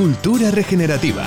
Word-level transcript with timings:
Cultura 0.00 0.50
Regenerativa. 0.50 1.26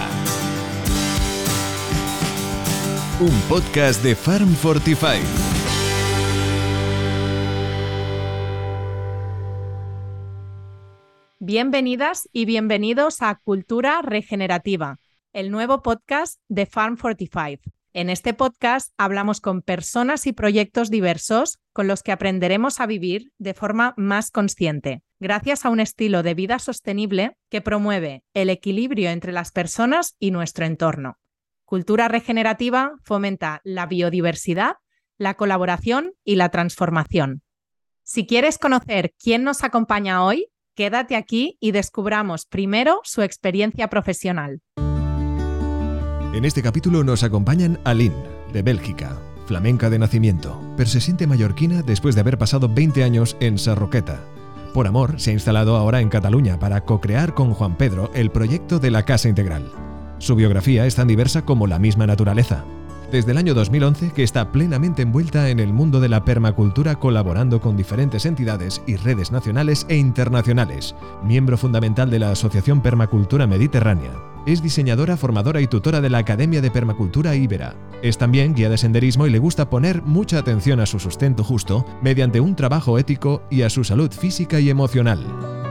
Un 3.20 3.40
podcast 3.48 4.02
de 4.04 4.16
Farm 4.16 4.50
Fortify. 4.56 5.20
Bienvenidas 11.38 12.28
y 12.34 12.46
bienvenidos 12.46 13.22
a 13.22 13.36
Cultura 13.36 14.02
Regenerativa, 14.02 14.98
el 15.34 15.52
nuevo 15.52 15.84
podcast 15.84 16.40
de 16.48 16.66
Farm 16.66 16.98
Fortify. 16.98 17.60
En 17.96 18.10
este 18.10 18.34
podcast 18.34 18.92
hablamos 18.98 19.40
con 19.40 19.62
personas 19.62 20.26
y 20.26 20.34
proyectos 20.34 20.90
diversos 20.90 21.60
con 21.74 21.88
los 21.88 22.02
que 22.02 22.12
aprenderemos 22.12 22.80
a 22.80 22.88
vivir 22.88 23.32
de 23.38 23.54
forma 23.54 23.94
más 23.98 24.32
consciente, 24.32 25.04
gracias 25.20 25.64
a 25.64 25.70
un 25.70 25.80
estilo 25.80 26.24
de 26.24 26.34
vida 26.34 26.58
sostenible 26.58 27.38
que 27.52 27.62
promueve 27.62 28.24
el 28.34 28.50
equilibrio 28.50 29.12
entre 29.12 29.32
las 29.32 29.52
personas 29.52 30.16
y 30.18 30.32
nuestro 30.32 30.66
entorno. 30.66 31.20
Cultura 31.66 32.08
regenerativa 32.08 32.94
fomenta 33.04 33.62
la 33.64 33.86
biodiversidad, 33.86 34.78
la 35.20 35.36
colaboración 35.36 36.14
y 36.24 36.36
la 36.36 36.50
transformación. 36.50 37.44
Si 38.02 38.26
quieres 38.26 38.58
conocer 38.58 39.14
quién 39.24 39.44
nos 39.44 39.64
acompaña 39.64 40.26
hoy, 40.26 40.48
quédate 40.74 41.16
aquí 41.16 41.58
y 41.60 41.74
descubramos 41.74 42.48
primero 42.48 43.02
su 43.04 43.22
experiencia 43.22 43.88
profesional. 43.88 44.62
En 46.34 46.46
este 46.46 46.64
capítulo 46.64 47.04
nos 47.04 47.22
acompañan 47.22 47.80
Aline, 47.84 48.16
de 48.52 48.64
Bélgica, 48.64 49.18
flamenca 49.46 49.92
de 49.92 50.00
nacimiento, 50.00 50.60
pero 50.76 50.90
se 50.90 51.00
siente 51.00 51.28
mallorquina 51.28 51.84
después 51.84 52.16
de 52.16 52.22
haber 52.22 52.40
pasado 52.40 52.68
20 52.68 53.04
años 53.04 53.38
en 53.40 53.60
Sarroqueta. 53.60 54.20
Por 54.74 54.88
amor, 54.88 55.22
se 55.22 55.30
ha 55.30 55.34
instalado 55.34 55.76
ahora 55.76 56.02
en 56.02 56.10
Cataluña 56.10 56.58
para 56.58 56.82
co-crear 56.82 57.36
con 57.36 57.54
Juan 57.54 57.78
Pedro 57.78 58.10
el 58.16 58.32
proyecto 58.32 58.80
de 58.80 58.90
la 58.90 59.04
Casa 59.04 59.30
Integral. 59.30 59.72
Su 60.18 60.36
biografía 60.36 60.88
es 60.88 60.96
tan 60.96 61.08
diversa 61.08 61.44
como 61.44 61.68
la 61.68 61.78
misma 61.78 62.08
naturaleza 62.08 62.66
desde 63.14 63.32
el 63.32 63.38
año 63.38 63.54
2011 63.54 64.12
que 64.12 64.24
está 64.24 64.52
plenamente 64.52 65.04
envuelta 65.04 65.52
en 65.52 65.60
el 65.60 65.72
mundo 65.72 66.00
de 66.00 66.10
la 66.10 66.26
permacultura 66.26 66.96
colaborando 66.96 67.62
con 67.62 67.78
diferentes 67.78 68.26
entidades 68.26 68.82
y 68.88 68.96
redes 68.96 69.32
nacionales 69.32 69.86
e 69.88 69.98
internacionales, 69.98 70.96
miembro 71.24 71.56
fundamental 71.60 72.10
de 72.10 72.18
la 72.18 72.32
Asociación 72.32 72.82
Permacultura 72.82 73.46
Mediterránea. 73.46 74.33
Es 74.46 74.62
diseñadora, 74.62 75.16
formadora 75.16 75.62
y 75.62 75.68
tutora 75.68 76.02
de 76.02 76.10
la 76.10 76.18
Academia 76.18 76.62
de 76.62 76.70
Permacultura 76.70 77.34
Ibera. 77.34 77.76
Es 78.02 78.18
también 78.18 78.54
guía 78.54 78.70
de 78.70 78.78
senderismo 78.78 79.26
y 79.26 79.30
le 79.30 79.40
gusta 79.40 79.70
poner 79.70 80.02
mucha 80.02 80.38
atención 80.38 80.82
a 80.82 80.86
su 80.86 81.00
sustento 81.00 81.46
justo 81.46 81.86
mediante 82.02 82.42
un 82.42 82.54
trabajo 82.54 83.00
ético 83.00 83.44
y 83.50 83.62
a 83.62 83.70
su 83.70 83.86
salud 83.86 84.12
física 84.12 84.60
y 84.60 84.70
emocional. 84.70 85.63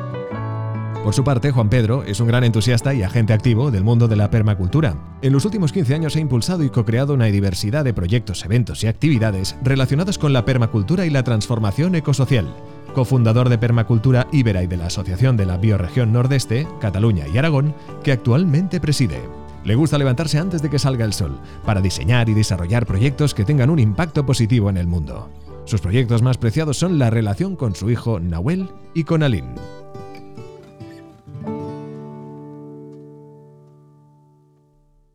Por 1.03 1.14
su 1.14 1.25
parte, 1.25 1.50
Juan 1.50 1.69
Pedro 1.69 2.05
es 2.05 2.20
un 2.20 2.28
gran 2.28 2.45
entusiasta 2.45 2.95
y 2.95 3.03
agente 3.03 3.33
activo 3.33 3.72
del 3.72 3.83
mundo 3.83 4.06
de 4.06 4.14
la 4.14 4.31
permacultura. 4.31 4.95
En 5.20 5.33
los 5.33 5.44
últimos 5.44 5.72
15 5.72 5.97
años 5.97 6.14
ha 6.14 6.20
impulsado 6.20 6.62
y 6.62 6.70
co-creado 6.70 7.14
una 7.14 7.25
diversidad 7.25 7.83
de 7.83 7.92
proyectos, 7.92 8.44
eventos 8.44 8.84
y 8.84 8.86
actividades 8.86 9.56
relacionados 9.64 10.17
con 10.17 10.33
la 10.33 10.44
permacultura 10.44 11.05
y 11.05 11.11
la 11.11 11.25
transformación 11.25 11.97
ecosocial. 11.97 12.55
Cofundador 12.94 13.48
de 13.48 13.59
Permacultura 13.59 14.28
Ibera 14.31 14.62
y 14.62 14.69
de 14.69 14.77
la 14.77 14.86
Asociación 14.86 15.36
de 15.36 15.47
la 15.47 15.56
Bioregión 15.56 16.12
Nordeste, 16.12 16.69
Cataluña 16.81 17.27
y 17.27 17.37
Aragón, 17.37 17.75
que 18.05 18.12
actualmente 18.12 18.81
preside. 18.81 19.20
Le 19.64 19.75
gusta 19.75 19.98
levantarse 19.98 20.39
antes 20.39 20.62
de 20.62 20.70
que 20.70 20.78
salga 20.78 21.05
el 21.05 21.14
sol, 21.14 21.41
para 21.64 21.81
diseñar 21.81 22.28
y 22.28 22.34
desarrollar 22.34 22.87
proyectos 22.87 23.34
que 23.34 23.44
tengan 23.44 23.70
un 23.70 23.81
impacto 23.81 24.25
positivo 24.25 24.70
en 24.70 24.77
el 24.77 24.87
mundo. 24.87 25.31
Sus 25.64 25.81
proyectos 25.81 26.22
más 26.22 26.39
preciados 26.39 26.77
son 26.77 27.00
la 27.00 27.11
relación 27.11 27.56
con 27.56 27.75
su 27.75 27.91
hijo 27.91 28.20
Nahuel 28.20 28.70
y 28.94 29.05
con 29.05 29.25
Aline. 29.25 29.81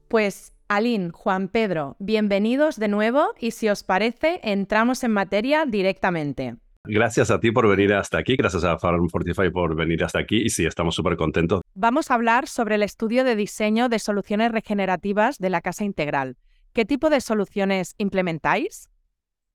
Pues 0.07 0.53
Aline, 0.69 1.09
Juan 1.11 1.49
Pedro, 1.49 1.97
bienvenidos 1.99 2.77
de 2.77 2.87
nuevo 2.87 3.33
y 3.39 3.51
si 3.51 3.67
os 3.67 3.83
parece, 3.83 4.39
entramos 4.41 5.03
en 5.03 5.11
materia 5.11 5.65
directamente. 5.65 6.55
Gracias 6.85 7.29
a 7.29 7.41
ti 7.41 7.51
por 7.51 7.67
venir 7.67 7.93
hasta 7.93 8.17
aquí, 8.17 8.37
gracias 8.37 8.63
a 8.63 8.77
Farm 8.79 9.09
Fortify 9.09 9.49
por 9.51 9.75
venir 9.75 10.05
hasta 10.05 10.19
aquí 10.19 10.37
y 10.37 10.49
sí, 10.49 10.65
estamos 10.65 10.95
súper 10.95 11.17
contentos. 11.17 11.59
Vamos 11.73 12.09
a 12.09 12.13
hablar 12.13 12.47
sobre 12.47 12.75
el 12.75 12.83
estudio 12.83 13.25
de 13.25 13.35
diseño 13.35 13.89
de 13.89 13.99
soluciones 13.99 14.53
regenerativas 14.53 15.39
de 15.39 15.49
la 15.49 15.59
Casa 15.59 15.83
Integral. 15.83 16.37
¿Qué 16.71 16.85
tipo 16.85 17.09
de 17.09 17.19
soluciones 17.19 17.93
implementáis? 17.97 18.89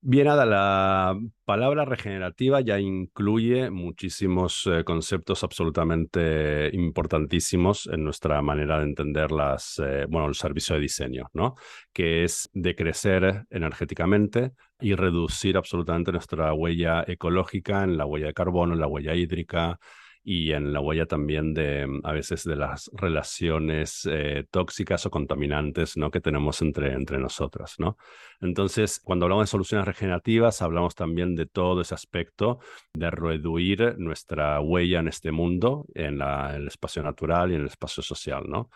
Bien, 0.05 0.25
nada, 0.27 0.45
la 0.45 1.17
palabra 1.45 1.85
regenerativa 1.85 2.59
ya 2.59 2.77
incluye 2.77 3.69
muchísimos 3.71 4.67
eh, 4.67 4.83
conceptos 4.83 5.45
absolutamente 5.45 6.69
importantísimos 6.73 7.87
en 7.87 8.03
nuestra 8.03 8.41
manera 8.41 8.79
de 8.79 8.83
entender 8.83 9.31
las, 9.31 9.79
eh, 9.81 10.05
bueno, 10.09 10.27
el 10.27 10.35
servicio 10.35 10.75
de 10.75 10.81
diseño, 10.81 11.29
¿no? 11.31 11.55
Que 11.93 12.25
es 12.25 12.49
decrecer 12.51 13.45
energéticamente 13.49 14.51
y 14.81 14.93
reducir 14.95 15.55
absolutamente 15.55 16.11
nuestra 16.11 16.53
huella 16.53 17.05
ecológica 17.07 17.85
en 17.85 17.95
la 17.95 18.05
huella 18.05 18.27
de 18.27 18.33
carbono, 18.33 18.73
en 18.73 18.81
la 18.81 18.87
huella 18.87 19.15
hídrica, 19.15 19.79
y 20.23 20.53
en 20.53 20.71
la 20.71 20.79
huella 20.79 21.05
también 21.05 21.53
de 21.53 21.85
mm, 21.85 22.01
a 22.03 22.13
veces 22.13 22.43
de 22.43 22.55
las 22.55 22.89
relaciones 22.93 24.07
eh, 24.09 24.45
tóxicas 24.49 25.05
o 25.05 25.11
contaminantes 25.11 25.97
¿no? 25.97 26.11
que 26.11 26.21
tenemos 26.21 26.61
entre, 26.61 26.93
entre 26.93 27.19
nosotras. 27.19 27.75
¿no? 27.77 27.97
Entonces, 28.39 28.99
cuando 29.03 29.25
hablamos 29.25 29.43
de 29.45 29.51
soluciones 29.51 29.85
regenerativas, 29.85 30.61
hablamos 30.61 30.95
también 30.95 31.35
de 31.35 31.45
todo 31.45 31.81
ese 31.81 31.93
aspecto 31.93 32.59
de 32.93 33.11
reducir 33.11 33.95
nuestra 33.97 34.59
huella 34.61 34.99
en 34.99 35.07
este 35.07 35.31
mundo, 35.31 35.85
en, 35.93 36.17
la, 36.17 36.55
en 36.55 36.61
el 36.61 36.67
espacio 36.67 37.03
natural 37.03 37.51
y 37.51 37.55
en 37.55 37.61
el 37.61 37.67
espacio 37.67 38.01
social, 38.01 38.45
¿no? 38.47 38.69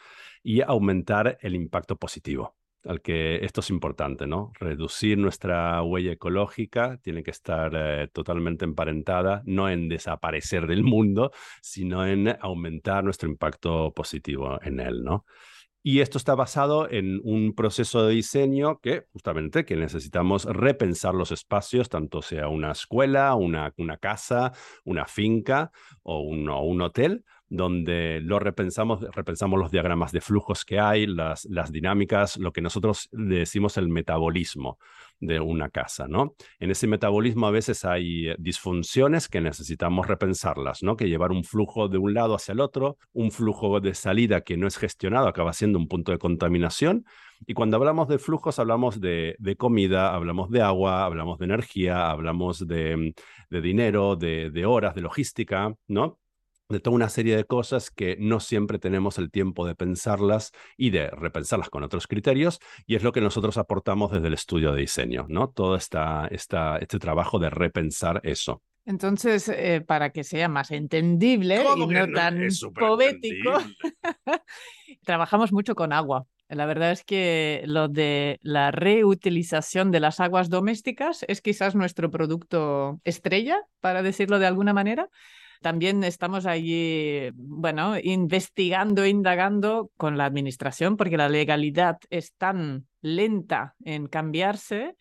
y 0.44 0.62
aumentar 0.62 1.38
el 1.41 1.56
impacto 1.56 1.96
positivo 1.97 2.56
al 2.88 3.02
que 3.02 3.44
esto 3.44 3.62
es 3.62 3.70
importante, 3.70 4.28
¿no? 4.28 4.52
Reducir 4.59 5.18
nuestra 5.18 5.81
huella 5.84 6.14
ecológica 6.14 6.98
tiene 7.02 7.24
que 7.24 7.31
estar 7.31 7.72
eh, 7.75 8.08
totalmente 8.12 8.66
emparentada, 8.66 9.44
no 9.46 9.70
en 9.70 9.90
desaparecer 9.90 10.68
del 10.68 10.84
mundo, 10.84 11.31
sino 11.62 12.06
en 12.06 12.36
aumentar 12.42 13.03
nuestro 13.03 13.30
impacto 13.30 13.94
positivo 13.94 14.59
en 14.62 14.80
él, 14.80 15.03
¿no? 15.03 15.25
Y 15.84 16.02
esto 16.02 16.18
está 16.18 16.36
basado 16.36 16.90
en 16.92 17.22
un 17.24 17.53
proceso 17.56 18.06
de 18.06 18.16
diseño 18.16 18.81
que 18.81 19.06
justamente 19.14 19.64
que 19.64 19.78
necesitamos 19.78 20.44
repensar 20.44 21.14
los 21.14 21.31
espacios, 21.31 21.88
tanto 21.88 22.22
sea 22.22 22.50
una 22.50 22.74
escuela, 22.74 23.36
una, 23.36 23.74
una 23.78 23.96
casa, 23.96 24.52
una 24.84 25.06
finca 25.06 25.72
o 26.04 26.19
un, 26.19 26.50
o 26.50 26.62
un 26.64 26.81
hotel, 26.81 27.24
donde 27.50 28.19
lo 28.22 28.40
repensamos, 28.40 29.02
repensamos 29.13 29.59
los 29.59 29.72
diagramas 29.72 30.12
de 30.12 30.22
flujos 30.22 30.66
que 30.66 30.80
hay, 30.80 31.08
las, 31.08 31.46
las 31.46 31.72
dinámicas, 31.72 32.38
lo 32.38 32.52
que 32.52 32.62
nosotros 32.62 33.09
decimos 33.12 33.78
el 33.78 33.88
metabolismo 33.88 34.78
de 35.19 35.40
una 35.40 35.69
casa, 35.69 36.07
¿no? 36.07 36.36
En 36.59 36.72
ese 36.72 36.88
metabolismo 36.88 37.47
a 37.47 37.52
veces 37.52 37.86
hay 37.86 38.36
disfunciones 38.38 39.28
que 39.30 39.41
necesitamos 39.41 40.07
repensarlas, 40.07 40.84
¿no? 40.84 40.96
Que 40.96 41.09
llevar 41.09 41.31
un 41.31 41.44
flujo 41.44 41.88
de 41.88 41.97
un 41.97 42.13
lado 42.13 42.36
hacia 42.36 42.52
el 42.52 42.59
otro, 42.59 42.97
un 43.13 43.31
flujo 43.31 43.80
de 43.80 43.94
salida 43.94 44.41
que 44.41 44.57
no 44.57 44.68
es 44.68 44.78
gestionado 44.78 45.28
acaba 45.28 45.53
siendo 45.53 45.80
un 45.80 45.88
punto 45.88 46.12
de 46.12 46.18
contaminación. 46.18 47.06
Y 47.46 47.53
cuando 47.53 47.78
hablamos 47.78 48.07
de 48.07 48.19
flujos, 48.19 48.59
hablamos 48.59 49.00
de, 49.00 49.36
de 49.40 49.56
comida, 49.56 50.13
hablamos 50.13 50.50
de 50.50 50.62
agua, 50.62 51.06
hablamos 51.06 51.38
de 51.40 51.46
energía, 51.46 52.09
hablamos 52.09 52.68
de, 52.68 53.13
de 53.50 53.62
dinero, 53.62 54.16
de, 54.16 54.50
de 54.52 54.66
horas, 54.66 54.96
de 54.96 55.02
logística, 55.02 55.74
¿no? 55.88 56.19
De 56.70 56.80
toda 56.80 56.96
una 56.96 57.10
serie 57.10 57.36
de 57.36 57.46
cosas 57.46 57.92
que 57.92 58.18
no 58.20 58.40
siempre 58.40 58.80
tenemos 58.80 59.18
el 59.18 59.32
tiempo 59.32 59.66
de 59.66 59.76
pensarlas 59.76 60.52
y 60.76 60.90
de 60.90 61.10
repensarlas 61.10 61.70
con 61.70 61.84
otros 61.84 62.08
criterios, 62.08 62.60
y 62.86 62.96
es 62.96 63.04
lo 63.04 63.12
que 63.12 63.22
nosotros 63.22 63.58
aportamos 63.58 64.12
desde 64.12 64.28
el 64.28 64.34
estudio 64.34 64.74
de 64.74 64.82
diseño, 64.82 65.26
¿no? 65.30 65.50
Todo 65.50 65.76
esta, 65.76 66.28
esta, 66.28 66.78
este 66.78 67.00
trabajo 67.00 67.40
de 67.40 67.50
repensar 67.50 68.22
eso. 68.24 68.62
Entonces, 68.86 69.50
eh, 69.50 69.84
para 69.86 70.12
que 70.12 70.24
sea 70.24 70.48
más 70.48 70.72
entendible 70.72 71.62
y 71.76 71.88
no, 71.88 72.08
tan 72.14 72.48
poético, 72.74 73.52
trabajamos 75.04 75.52
mucho 75.52 75.75
con 75.75 75.92
agua. 75.92 76.25
La 76.48 76.66
verdad 76.66 76.92
es 76.92 77.04
que 77.04 77.63
lo 77.66 77.90
de 77.90 78.40
la 78.42 78.72
reutilización 78.72 79.92
de 79.92 80.00
las 80.00 80.22
aguas 80.22 80.50
domésticas 80.50 81.25
es 81.28 81.42
quizás 81.42 81.75
nuestro 81.75 82.10
producto 82.10 83.02
estrella, 83.04 83.60
para 83.81 84.02
decirlo 84.02 84.40
de 84.40 84.48
alguna 84.48 84.72
manera. 84.72 85.10
También 85.62 86.04
estamos 86.04 86.45
allí, 86.45 87.30
bueno, 87.36 87.95
investigando, 88.01 89.06
indagando 89.06 89.92
con 89.98 90.18
la 90.18 90.25
administración, 90.25 90.98
porque 90.98 91.18
la 91.18 91.30
legalidad 91.30 91.98
es 92.09 92.33
tan 92.33 92.88
lenta 93.01 93.75
en 93.83 94.07
cambiarse 94.07 94.95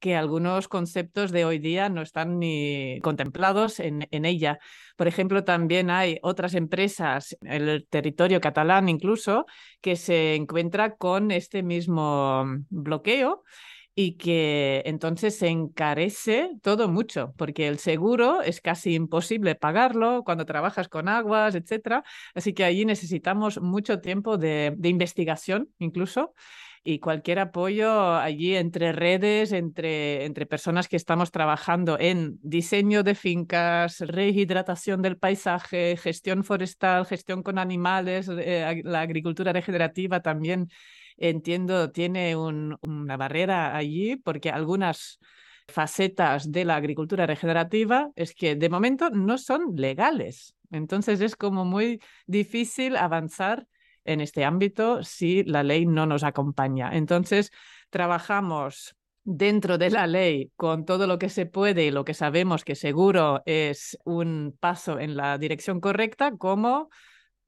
que 0.00 0.16
algunos 0.16 0.66
conceptos 0.66 1.30
de 1.30 1.44
hoy 1.44 1.58
día 1.58 1.90
no 1.90 2.00
están 2.00 2.38
ni 2.38 2.98
contemplados 3.02 3.78
en, 3.80 4.08
en, 4.10 4.24
ella. 4.24 4.58
Por 4.96 5.06
ejemplo, 5.06 5.44
también 5.44 5.90
hay 5.90 6.18
otras 6.22 6.54
empresas, 6.54 7.36
en 7.42 7.68
el 7.68 7.86
territorio 7.86 8.40
catalán 8.40 8.88
incluso, 8.88 9.44
que 9.82 9.96
se 9.96 10.34
encuentra 10.36 10.96
con 10.96 11.30
este 11.30 11.62
mismo 11.62 12.44
bloqueo 12.70 13.44
y 13.94 14.16
que 14.16 14.82
entonces 14.86 15.36
se 15.36 15.48
encarece 15.48 16.50
todo 16.62 16.88
mucho, 16.88 17.34
porque 17.36 17.68
el 17.68 17.78
seguro 17.78 18.42
es 18.42 18.60
casi 18.60 18.94
imposible 18.94 19.54
pagarlo 19.54 20.22
cuando 20.24 20.46
trabajas 20.46 20.88
con 20.88 21.08
aguas, 21.08 21.54
etc. 21.54 22.02
Así 22.34 22.52
que 22.54 22.64
allí 22.64 22.84
necesitamos 22.84 23.60
mucho 23.60 24.00
tiempo 24.00 24.38
de, 24.38 24.74
de 24.76 24.88
investigación 24.88 25.70
incluso 25.78 26.34
y 26.82 26.98
cualquier 26.98 27.38
apoyo 27.40 28.16
allí 28.16 28.56
entre 28.56 28.92
redes, 28.92 29.52
entre, 29.52 30.24
entre 30.24 30.46
personas 30.46 30.88
que 30.88 30.96
estamos 30.96 31.30
trabajando 31.30 31.98
en 31.98 32.38
diseño 32.42 33.02
de 33.02 33.14
fincas, 33.14 34.00
rehidratación 34.00 35.02
del 35.02 35.18
paisaje, 35.18 35.96
gestión 35.98 36.42
forestal, 36.42 37.04
gestión 37.04 37.42
con 37.42 37.58
animales, 37.58 38.30
eh, 38.30 38.80
la 38.84 39.02
agricultura 39.02 39.52
regenerativa 39.52 40.20
también 40.20 40.68
entiendo 41.20 41.92
tiene 41.92 42.34
una 42.34 43.16
barrera 43.16 43.76
allí 43.76 44.16
porque 44.16 44.50
algunas 44.50 45.20
facetas 45.68 46.50
de 46.50 46.64
la 46.64 46.76
agricultura 46.76 47.26
regenerativa 47.26 48.10
es 48.16 48.34
que 48.34 48.56
de 48.56 48.68
momento 48.68 49.10
no 49.10 49.38
son 49.38 49.76
legales. 49.76 50.56
Entonces 50.72 51.20
es 51.20 51.36
como 51.36 51.64
muy 51.64 52.00
difícil 52.26 52.96
avanzar 52.96 53.66
en 54.04 54.20
este 54.20 54.44
ámbito 54.44 55.02
si 55.02 55.44
la 55.44 55.62
ley 55.62 55.86
no 55.86 56.06
nos 56.06 56.24
acompaña. 56.24 56.90
Entonces, 56.92 57.50
trabajamos 57.90 58.96
dentro 59.22 59.78
de 59.78 59.90
la 59.90 60.06
ley 60.06 60.50
con 60.56 60.84
todo 60.84 61.06
lo 61.06 61.18
que 61.18 61.28
se 61.28 61.46
puede 61.46 61.86
y 61.86 61.90
lo 61.90 62.04
que 62.04 62.14
sabemos 62.14 62.64
que 62.64 62.74
seguro 62.74 63.42
es 63.44 63.98
un 64.04 64.56
paso 64.58 64.98
en 64.98 65.16
la 65.16 65.38
dirección 65.38 65.80
correcta, 65.80 66.32
como 66.36 66.88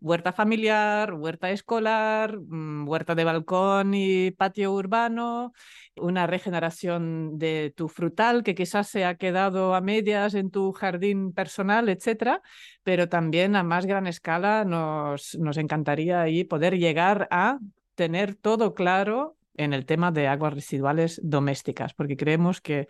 huerta 0.02 0.32
familiar, 0.32 1.14
huerta 1.14 1.50
escolar, 1.50 2.38
mm, 2.38 2.88
huerta 2.88 3.14
de 3.14 3.24
balcón 3.24 3.94
y 3.94 4.32
patio 4.32 4.72
urbano, 4.72 5.52
una 5.96 6.26
regeneración 6.26 7.38
de 7.38 7.72
tu 7.76 7.88
frutal 7.88 8.42
que 8.42 8.54
quizás 8.54 8.88
se 8.88 9.04
ha 9.04 9.14
quedado 9.14 9.74
a 9.74 9.80
medias 9.80 10.34
en 10.34 10.50
tu 10.50 10.72
jardín 10.72 11.32
personal, 11.32 11.88
etcétera, 11.88 12.42
pero 12.82 13.08
también 13.08 13.54
a 13.54 13.62
más 13.62 13.86
gran 13.86 14.06
escala 14.06 14.64
nos, 14.64 15.36
nos 15.38 15.56
encantaría 15.56 16.20
ahí 16.20 16.44
poder 16.44 16.78
llegar 16.78 17.28
a 17.30 17.58
tener 17.94 18.34
todo 18.34 18.74
claro 18.74 19.36
en 19.56 19.72
el 19.72 19.86
tema 19.86 20.10
de 20.10 20.26
aguas 20.26 20.54
residuales 20.54 21.20
domésticas, 21.22 21.94
porque 21.94 22.16
creemos 22.16 22.60
que 22.60 22.88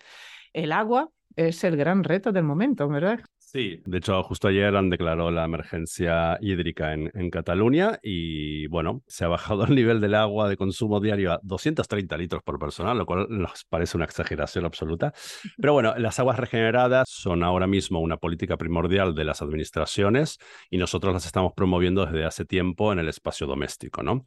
el 0.55 0.73
agua 0.73 1.11
es 1.37 1.62
el 1.64 1.76
gran 1.76 2.05
reto 2.05 2.32
del 2.32 2.44
momento, 2.44 2.88
¿verdad? 2.88 3.20
Sí, 3.54 3.82
de 3.84 3.99
hecho, 3.99 4.22
justo 4.22 4.49
ayer 4.49 4.75
han 4.75 4.88
declarado 4.88 5.31
la 5.31 5.44
emergencia 5.44 6.38
hídrica 6.40 6.94
en, 6.94 7.10
Cataluña 7.31 7.99
y, 8.02 8.66
bueno, 8.69 9.02
se 9.06 9.26
ha 9.26 9.28
bajado 9.28 9.64
el 9.66 9.75
nivel 9.75 10.00
del 10.00 10.14
agua 10.14 10.49
de 10.49 10.56
consumo 10.56 11.00
diario 11.00 11.32
a 11.32 11.40
230 11.43 12.16
litros 12.16 12.43
por 12.43 12.58
persona, 12.58 12.94
lo 12.94 13.04
cual 13.04 13.26
nos 13.28 13.66
parece 13.69 13.99
una 13.99 14.06
exageración 14.06 14.64
absoluta. 14.64 15.12
Pero 15.58 15.75
bueno, 15.75 15.94
las 15.99 16.19
aguas 16.19 16.38
regeneradas 16.38 17.06
son 17.10 17.43
ahora 17.43 17.66
mismo 17.66 18.00
una 18.00 18.16
política 18.16 18.56
primordial 18.56 19.14
de 19.14 19.25
las 19.25 19.43
administraciones 19.43 20.38
y 20.70 20.78
nosotros 20.78 21.12
las 21.12 21.26
estamos 21.26 21.52
promoviendo 21.54 22.06
desde 22.06 22.25
hace 22.25 22.46
tiempo 22.46 22.90
en 22.90 23.00
el 23.00 23.08
espacio 23.10 23.46
doméstico, 23.46 24.02
¿no? 24.02 24.25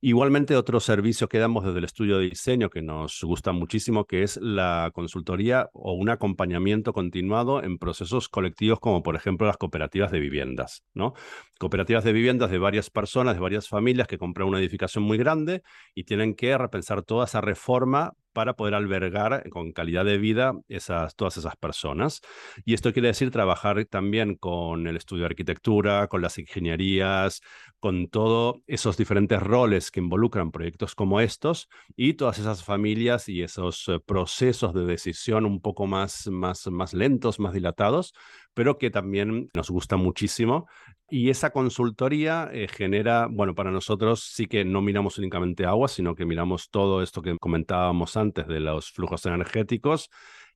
Igualmente, 0.00 0.54
otro 0.54 0.78
servicio 0.78 1.28
que 1.28 1.38
damos 1.38 1.64
desde 1.64 1.78
el 1.78 1.84
estudio 1.84 2.18
de 2.18 2.30
diseño 2.30 2.70
que 2.70 2.82
nos 2.82 3.24
gusta 3.24 3.50
muchísimo, 3.50 4.04
que 4.04 4.22
es 4.22 4.36
la 4.40 4.92
consultoría 4.94 5.68
o 5.72 5.94
un 5.94 6.10
acompañamiento 6.10 6.92
continuado 6.92 7.60
en 7.64 7.78
procesos 7.78 8.28
colectivos 8.28 8.67
como 8.76 9.02
por 9.02 9.16
ejemplo 9.16 9.46
las 9.46 9.56
cooperativas 9.56 10.10
de 10.10 10.20
viviendas, 10.20 10.84
¿no? 10.94 11.14
Cooperativas 11.58 12.04
de 12.04 12.12
viviendas 12.12 12.50
de 12.50 12.58
varias 12.58 12.90
personas, 12.90 13.34
de 13.34 13.40
varias 13.40 13.68
familias 13.68 14.06
que 14.06 14.18
compran 14.18 14.48
una 14.48 14.58
edificación 14.58 15.04
muy 15.04 15.16
grande 15.16 15.62
y 15.94 16.04
tienen 16.04 16.34
que 16.34 16.56
repensar 16.58 17.02
toda 17.02 17.24
esa 17.24 17.40
reforma 17.40 18.12
para 18.38 18.54
poder 18.54 18.74
albergar 18.74 19.50
con 19.50 19.72
calidad 19.72 20.04
de 20.04 20.16
vida 20.16 20.52
esas, 20.68 21.16
todas 21.16 21.36
esas 21.38 21.56
personas. 21.56 22.20
Y 22.64 22.74
esto 22.74 22.92
quiere 22.92 23.08
decir 23.08 23.32
trabajar 23.32 23.84
también 23.86 24.36
con 24.36 24.86
el 24.86 24.96
estudio 24.96 25.22
de 25.22 25.30
arquitectura, 25.30 26.06
con 26.06 26.22
las 26.22 26.38
ingenierías, 26.38 27.40
con 27.80 28.06
todos 28.06 28.58
esos 28.68 28.96
diferentes 28.96 29.42
roles 29.42 29.90
que 29.90 29.98
involucran 29.98 30.52
proyectos 30.52 30.94
como 30.94 31.20
estos 31.20 31.68
y 31.96 32.14
todas 32.14 32.38
esas 32.38 32.62
familias 32.62 33.28
y 33.28 33.42
esos 33.42 33.88
eh, 33.88 33.98
procesos 33.98 34.72
de 34.72 34.84
decisión 34.84 35.44
un 35.44 35.60
poco 35.60 35.88
más, 35.88 36.28
más, 36.28 36.68
más 36.68 36.94
lentos, 36.94 37.40
más 37.40 37.52
dilatados, 37.52 38.14
pero 38.54 38.78
que 38.78 38.90
también 38.90 39.50
nos 39.52 39.68
gusta 39.68 39.96
muchísimo 39.96 40.68
y 41.10 41.30
esa 41.30 41.50
consultoría 41.50 42.50
eh, 42.52 42.68
genera, 42.68 43.28
bueno, 43.30 43.54
para 43.54 43.70
nosotros 43.70 44.24
sí 44.34 44.46
que 44.46 44.64
no 44.64 44.82
miramos 44.82 45.18
únicamente 45.18 45.64
agua, 45.64 45.88
sino 45.88 46.14
que 46.14 46.26
miramos 46.26 46.70
todo 46.70 47.02
esto 47.02 47.22
que 47.22 47.36
comentábamos 47.38 48.16
antes 48.16 48.46
de 48.46 48.60
los 48.60 48.90
flujos 48.90 49.24
energéticos. 49.26 50.10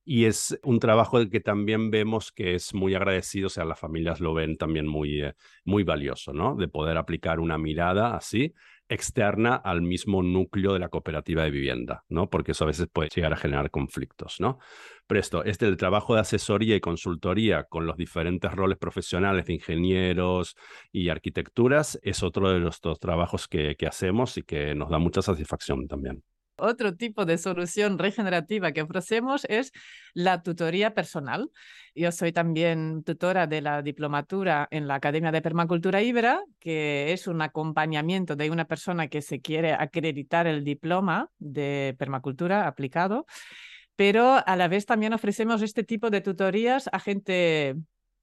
Y 0.05 0.25
es 0.25 0.59
un 0.63 0.79
trabajo 0.79 1.17
que 1.29 1.39
también 1.39 1.89
vemos 1.89 2.31
que 2.31 2.55
es 2.55 2.73
muy 2.73 2.93
agradecido, 2.93 3.47
o 3.47 3.49
sea, 3.49 3.63
las 3.65 3.79
familias 3.79 4.19
lo 4.19 4.33
ven 4.33 4.57
también 4.57 4.85
muy, 4.85 5.21
eh, 5.21 5.33
muy 5.63 5.83
valioso, 5.83 6.33
¿no? 6.33 6.55
De 6.55 6.67
poder 6.67 6.97
aplicar 6.97 7.39
una 7.39 7.57
mirada 7.57 8.15
así 8.15 8.53
externa 8.93 9.55
al 9.55 9.81
mismo 9.81 10.23
núcleo 10.23 10.73
de 10.73 10.79
la 10.79 10.89
cooperativa 10.89 11.43
de 11.43 11.51
vivienda, 11.51 12.03
¿no? 12.09 12.29
Porque 12.29 12.51
eso 12.51 12.63
a 12.63 12.67
veces 12.67 12.87
puede 12.91 13.09
llegar 13.09 13.33
a 13.33 13.37
generar 13.37 13.71
conflictos, 13.71 14.39
¿no? 14.39 14.59
Pero 15.07 15.19
esto, 15.19 15.43
este 15.43 15.67
el 15.67 15.77
trabajo 15.77 16.15
de 16.15 16.21
asesoría 16.21 16.75
y 16.75 16.79
consultoría 16.79 17.63
con 17.65 17.85
los 17.85 17.97
diferentes 17.97 18.51
roles 18.51 18.77
profesionales 18.77 19.45
de 19.45 19.53
ingenieros 19.53 20.55
y 20.91 21.09
arquitecturas 21.09 21.99
es 22.03 22.23
otro 22.23 22.49
de 22.51 22.59
los 22.59 22.79
trabajos 22.99 23.47
que, 23.47 23.75
que 23.75 23.87
hacemos 23.87 24.37
y 24.37 24.43
que 24.43 24.75
nos 24.75 24.89
da 24.89 24.99
mucha 24.99 25.21
satisfacción 25.21 25.87
también. 25.87 26.23
Otro 26.63 26.95
tipo 26.95 27.25
de 27.25 27.37
solución 27.37 27.99
regenerativa 27.99 28.71
que 28.71 28.81
ofrecemos 28.81 29.45
es 29.49 29.73
la 30.13 30.41
tutoría 30.43 30.93
personal. 30.93 31.51
Yo 31.93 32.09
soy 32.13 32.31
también 32.31 33.03
tutora 33.03 33.47
de 33.47 33.59
la 33.59 33.81
diplomatura 33.81 34.69
en 34.71 34.87
la 34.87 34.95
Academia 34.95 35.33
de 35.33 35.41
Permacultura 35.41 36.01
Ibera, 36.01 36.41
que 36.61 37.11
es 37.11 37.27
un 37.27 37.41
acompañamiento 37.41 38.37
de 38.37 38.49
una 38.49 38.63
persona 38.63 39.09
que 39.09 39.21
se 39.21 39.41
quiere 39.41 39.73
acreditar 39.73 40.47
el 40.47 40.63
diploma 40.63 41.29
de 41.37 41.97
permacultura 41.99 42.65
aplicado, 42.65 43.25
pero 43.97 44.41
a 44.45 44.55
la 44.55 44.69
vez 44.69 44.85
también 44.85 45.11
ofrecemos 45.11 45.61
este 45.61 45.83
tipo 45.83 46.09
de 46.11 46.21
tutorías 46.21 46.89
a 46.93 46.99
gente 46.99 47.75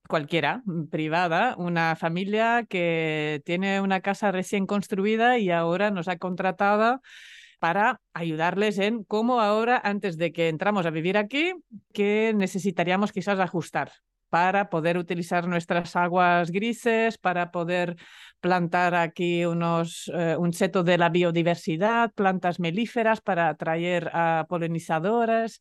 cualquiera, 0.07 0.63
privada, 0.89 1.55
una 1.57 1.95
familia 1.95 2.65
que 2.67 3.43
tiene 3.45 3.81
una 3.81 4.01
casa 4.01 4.31
recién 4.31 4.65
construida 4.65 5.37
y 5.37 5.51
ahora 5.51 5.91
nos 5.91 6.07
ha 6.07 6.17
contratado 6.17 7.01
para 7.61 8.01
ayudarles 8.15 8.79
en 8.79 9.03
cómo 9.03 9.39
ahora, 9.39 9.79
antes 9.83 10.17
de 10.17 10.31
que 10.33 10.49
entramos 10.49 10.87
a 10.87 10.89
vivir 10.89 11.15
aquí, 11.15 11.53
qué 11.93 12.33
necesitaríamos 12.35 13.11
quizás 13.11 13.39
ajustar 13.39 13.91
para 14.29 14.71
poder 14.71 14.97
utilizar 14.97 15.47
nuestras 15.47 15.95
aguas 15.95 16.49
grises, 16.49 17.19
para 17.19 17.51
poder 17.51 17.97
plantar 18.39 18.95
aquí 18.95 19.45
unos, 19.45 20.11
eh, 20.11 20.35
un 20.39 20.53
seto 20.53 20.81
de 20.83 20.97
la 20.97 21.09
biodiversidad, 21.09 22.11
plantas 22.15 22.59
melíferas 22.59 23.21
para 23.21 23.49
atraer 23.49 24.09
a 24.11 24.47
polinizadoras, 24.49 25.59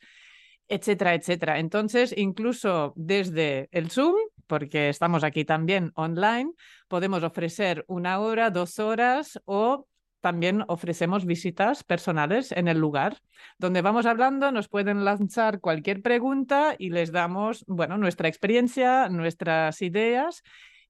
etcétera, 0.68 1.12
etcétera. 1.12 1.58
Entonces, 1.58 2.14
incluso 2.16 2.94
desde 2.96 3.68
el 3.72 3.90
Zoom, 3.90 4.14
porque 4.46 4.88
estamos 4.88 5.22
aquí 5.22 5.44
también 5.44 5.92
online, 5.96 6.50
podemos 6.88 7.22
ofrecer 7.24 7.84
una 7.88 8.20
hora, 8.20 8.48
dos 8.48 8.78
horas 8.78 9.38
o 9.44 9.86
también 10.20 10.64
ofrecemos 10.68 11.24
visitas 11.24 11.84
personales 11.84 12.52
en 12.52 12.68
el 12.68 12.78
lugar, 12.78 13.18
donde 13.58 13.82
vamos 13.82 14.06
hablando, 14.06 14.52
nos 14.52 14.68
pueden 14.68 15.04
lanzar 15.04 15.60
cualquier 15.60 16.02
pregunta 16.02 16.74
y 16.78 16.90
les 16.90 17.12
damos, 17.12 17.64
bueno, 17.66 17.98
nuestra 17.98 18.28
experiencia, 18.28 19.08
nuestras 19.08 19.82
ideas 19.82 20.42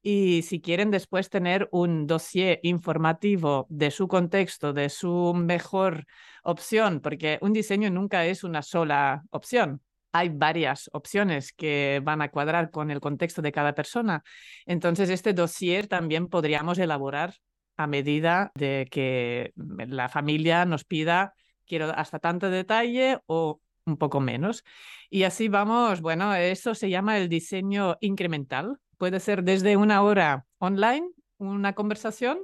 y 0.03 0.43
si 0.43 0.61
quieren 0.61 0.91
después 0.91 1.29
tener 1.29 1.69
un 1.73 2.07
dossier 2.07 2.61
informativo 2.63 3.67
de 3.69 3.91
su 3.91 4.09
contexto, 4.09 4.73
de 4.73 4.89
su 4.89 5.35
mejor 5.35 6.07
opción, 6.43 7.01
porque 7.01 7.39
un 7.43 7.53
diseño 7.53 7.91
nunca 7.91 8.25
es 8.27 8.45
una 8.45 8.63
sola 8.63 9.23
opción. 9.31 9.83
Hay 10.13 10.31
varias 10.31 10.91
opciones 10.93 11.53
que 11.53 12.01
van 12.03 12.23
a 12.23 12.31
cuadrar 12.31 12.71
con 12.71 12.91
el 12.91 13.01
contexto 13.01 13.43
de 13.43 13.53
cada 13.53 13.75
persona. 13.75 14.25
Entonces, 14.67 15.09
este 15.11 15.35
dossier 15.35 15.87
también 15.87 16.29
podríamos 16.29 16.79
elaborar 16.79 17.35
a 17.83 17.87
medida 17.87 18.53
de 18.55 18.87
que 18.91 19.53
la 19.57 20.09
familia 20.11 20.67
nos 20.67 20.85
pida, 20.85 21.33
quiero 21.67 21.91
hasta 21.97 22.19
tanto 22.19 22.51
detalle 22.51 23.19
o 23.27 23.61
un 23.87 23.97
poco 23.97 24.21
menos. 24.21 24.65
Y 25.09 25.23
así 25.23 25.49
vamos, 25.49 26.03
bueno, 26.03 26.35
eso 26.35 26.75
se 26.75 26.91
llama 26.91 27.17
el 27.17 27.29
diseño 27.29 27.97
incremental. 28.01 28.77
Puede 28.99 29.19
ser 29.19 29.45
desde 29.45 29.79
una 29.79 30.03
hora 30.03 30.45
online, 30.59 31.09
una 31.39 31.73
conversación, 31.75 32.41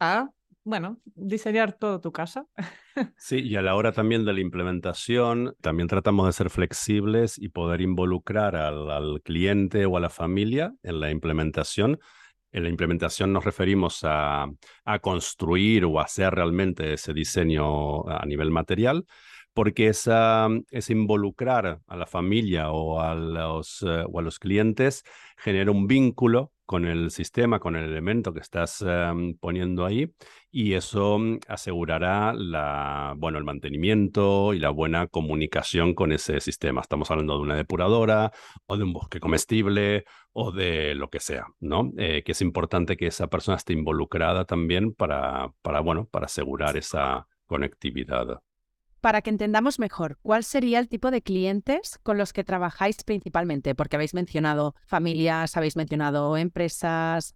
a, 0.00 0.28
bueno, 0.64 0.98
diseñar 1.04 1.72
toda 1.72 2.00
tu 2.00 2.12
casa. 2.12 2.46
Sí, 3.16 3.38
y 3.38 3.54
a 3.54 3.62
la 3.62 3.76
hora 3.76 3.92
también 3.92 4.24
de 4.24 4.32
la 4.32 4.40
implementación, 4.40 5.54
también 5.62 5.88
tratamos 5.88 6.26
de 6.26 6.32
ser 6.32 6.50
flexibles 6.50 7.38
y 7.38 7.48
poder 7.48 7.80
involucrar 7.80 8.56
al, 8.56 8.90
al 8.90 9.22
cliente 9.22 9.86
o 9.86 9.96
a 9.96 10.00
la 10.00 10.10
familia 10.10 10.74
en 10.82 10.98
la 11.00 11.10
implementación 11.10 11.98
en 12.52 12.62
la 12.64 12.68
implementación 12.68 13.32
nos 13.32 13.44
referimos 13.44 14.00
a, 14.02 14.48
construir 15.00 15.84
o 15.84 16.00
hacer 16.00 16.34
realmente 16.34 16.94
ese 16.94 17.12
diseño 17.12 18.08
a 18.08 18.24
nivel 18.26 18.50
material, 18.50 19.06
porque 19.52 19.88
esa, 19.88 20.48
ese 20.70 20.92
involucrar 20.92 21.80
a 21.86 21.96
la 21.96 22.06
familia 22.06 22.70
o 22.70 23.00
a 23.00 23.14
los, 23.14 23.82
eh, 23.82 24.04
o 24.10 24.18
a 24.18 24.22
los 24.22 24.38
clientes 24.38 25.04
genera 25.36 25.70
un 25.70 25.86
vínculo 25.86 26.52
con 26.70 26.84
el 26.86 27.10
sistema, 27.10 27.58
con 27.58 27.74
el 27.74 27.84
elemento 27.84 28.32
que 28.32 28.38
estás 28.38 28.80
em, 28.86 29.36
poniendo 29.38 29.84
ahí 29.84 30.14
y 30.52 30.74
eso 30.74 31.18
mm, 31.18 31.40
asegurará 31.48 32.32
la, 32.32 33.14
bueno, 33.18 33.38
el 33.38 33.44
mantenimiento 33.44 34.54
y 34.54 34.60
la 34.60 34.70
buena 34.70 35.08
comunicación 35.08 35.94
con 35.94 36.12
ese 36.12 36.40
sistema. 36.40 36.80
Estamos 36.80 37.10
hablando 37.10 37.36
de 37.36 37.42
una 37.42 37.56
depuradora 37.56 38.30
o 38.66 38.76
de 38.76 38.84
un 38.84 38.92
bosque 38.92 39.18
comestible 39.18 40.04
o 40.32 40.52
de 40.52 40.94
lo 40.94 41.10
que 41.10 41.18
sea, 41.18 41.46
¿no? 41.58 41.90
Eh, 41.98 42.22
que 42.24 42.32
es 42.32 42.40
importante 42.40 42.96
que 42.96 43.08
esa 43.08 43.26
persona 43.26 43.56
esté 43.56 43.72
involucrada 43.72 44.44
también 44.44 44.94
para, 44.94 45.52
para, 45.62 45.80
bueno, 45.80 46.06
para 46.06 46.26
asegurar 46.26 46.76
esa 46.76 47.26
conectividad. 47.46 48.40
Para 49.00 49.22
que 49.22 49.30
entendamos 49.30 49.78
mejor, 49.78 50.18
¿cuál 50.20 50.44
sería 50.44 50.78
el 50.78 50.88
tipo 50.88 51.10
de 51.10 51.22
clientes 51.22 51.98
con 52.02 52.18
los 52.18 52.34
que 52.34 52.44
trabajáis 52.44 53.02
principalmente? 53.02 53.74
Porque 53.74 53.96
habéis 53.96 54.12
mencionado 54.12 54.74
familias, 54.86 55.56
habéis 55.56 55.74
mencionado 55.76 56.36
empresas. 56.36 57.34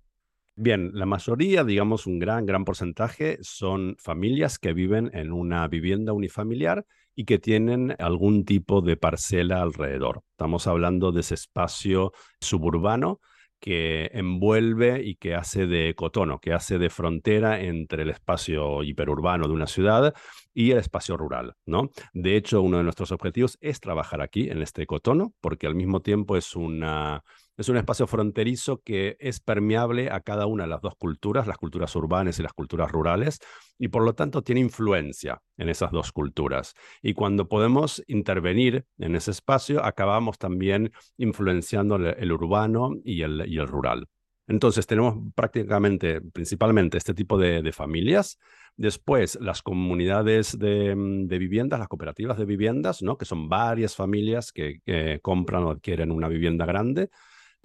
Bien, 0.56 0.90
la 0.92 1.06
mayoría, 1.06 1.64
digamos 1.64 2.06
un 2.06 2.18
gran, 2.18 2.44
gran 2.44 2.66
porcentaje, 2.66 3.38
son 3.40 3.96
familias 3.98 4.58
que 4.58 4.74
viven 4.74 5.10
en 5.14 5.32
una 5.32 5.66
vivienda 5.66 6.12
unifamiliar 6.12 6.84
y 7.16 7.24
que 7.24 7.38
tienen 7.38 7.96
algún 7.98 8.44
tipo 8.44 8.82
de 8.82 8.98
parcela 8.98 9.62
alrededor. 9.62 10.22
Estamos 10.32 10.66
hablando 10.66 11.12
de 11.12 11.20
ese 11.20 11.34
espacio 11.34 12.12
suburbano 12.40 13.20
que 13.58 14.10
envuelve 14.12 15.02
y 15.02 15.14
que 15.14 15.34
hace 15.34 15.66
de 15.66 15.94
cotono, 15.94 16.38
que 16.38 16.52
hace 16.52 16.78
de 16.78 16.90
frontera 16.90 17.62
entre 17.62 18.02
el 18.02 18.10
espacio 18.10 18.82
hiperurbano 18.82 19.48
de 19.48 19.54
una 19.54 19.66
ciudad 19.66 20.14
y 20.54 20.70
el 20.70 20.78
espacio 20.78 21.16
rural, 21.16 21.54
¿no? 21.66 21.90
De 22.12 22.36
hecho, 22.36 22.62
uno 22.62 22.78
de 22.78 22.84
nuestros 22.84 23.12
objetivos 23.12 23.58
es 23.60 23.80
trabajar 23.80 24.22
aquí, 24.22 24.48
en 24.48 24.62
este 24.62 24.86
cotono, 24.86 25.34
porque 25.40 25.66
al 25.66 25.74
mismo 25.74 26.00
tiempo 26.00 26.36
es 26.36 26.56
una 26.56 27.22
es 27.56 27.68
un 27.68 27.76
espacio 27.76 28.08
fronterizo 28.08 28.80
que 28.82 29.16
es 29.20 29.38
permeable 29.38 30.10
a 30.10 30.20
cada 30.20 30.46
una 30.46 30.64
de 30.64 30.70
las 30.70 30.80
dos 30.80 30.94
culturas, 30.96 31.46
las 31.46 31.56
culturas 31.56 31.94
urbanas 31.94 32.38
y 32.38 32.42
las 32.42 32.52
culturas 32.52 32.90
rurales, 32.90 33.38
y 33.78 33.88
por 33.88 34.02
lo 34.02 34.14
tanto 34.14 34.42
tiene 34.42 34.60
influencia 34.60 35.40
en 35.56 35.68
esas 35.68 35.92
dos 35.92 36.10
culturas. 36.10 36.74
Y 37.00 37.14
cuando 37.14 37.48
podemos 37.48 38.02
intervenir 38.08 38.84
en 38.98 39.14
ese 39.14 39.30
espacio, 39.30 39.84
acabamos 39.84 40.36
también 40.36 40.92
influenciando 41.16 41.94
el, 41.96 42.32
urbano 42.32 42.96
y 43.04 43.22
el, 43.22 43.44
y 43.46 43.58
el 43.58 43.68
rural. 43.68 44.08
Entonces 44.46 44.86
tenemos 44.86 45.16
prácticamente, 45.34 46.20
principalmente, 46.20 46.98
este 46.98 47.14
tipo 47.14 47.38
de, 47.38 47.72
familias. 47.72 48.38
Después, 48.76 49.38
las 49.40 49.62
comunidades 49.62 50.58
de, 50.58 50.94
viviendas, 51.38 51.78
las 51.78 51.88
cooperativas 51.88 52.36
de 52.36 52.44
viviendas, 52.44 53.02
¿no? 53.02 53.16
que 53.16 53.24
son 53.24 53.48
varias 53.48 53.96
familias 53.96 54.52
que 54.52 54.80
compran 55.22 55.64
o 55.64 55.70
adquieren 55.70 56.10
una 56.10 56.28
vivienda 56.28 56.66
grande. 56.66 57.10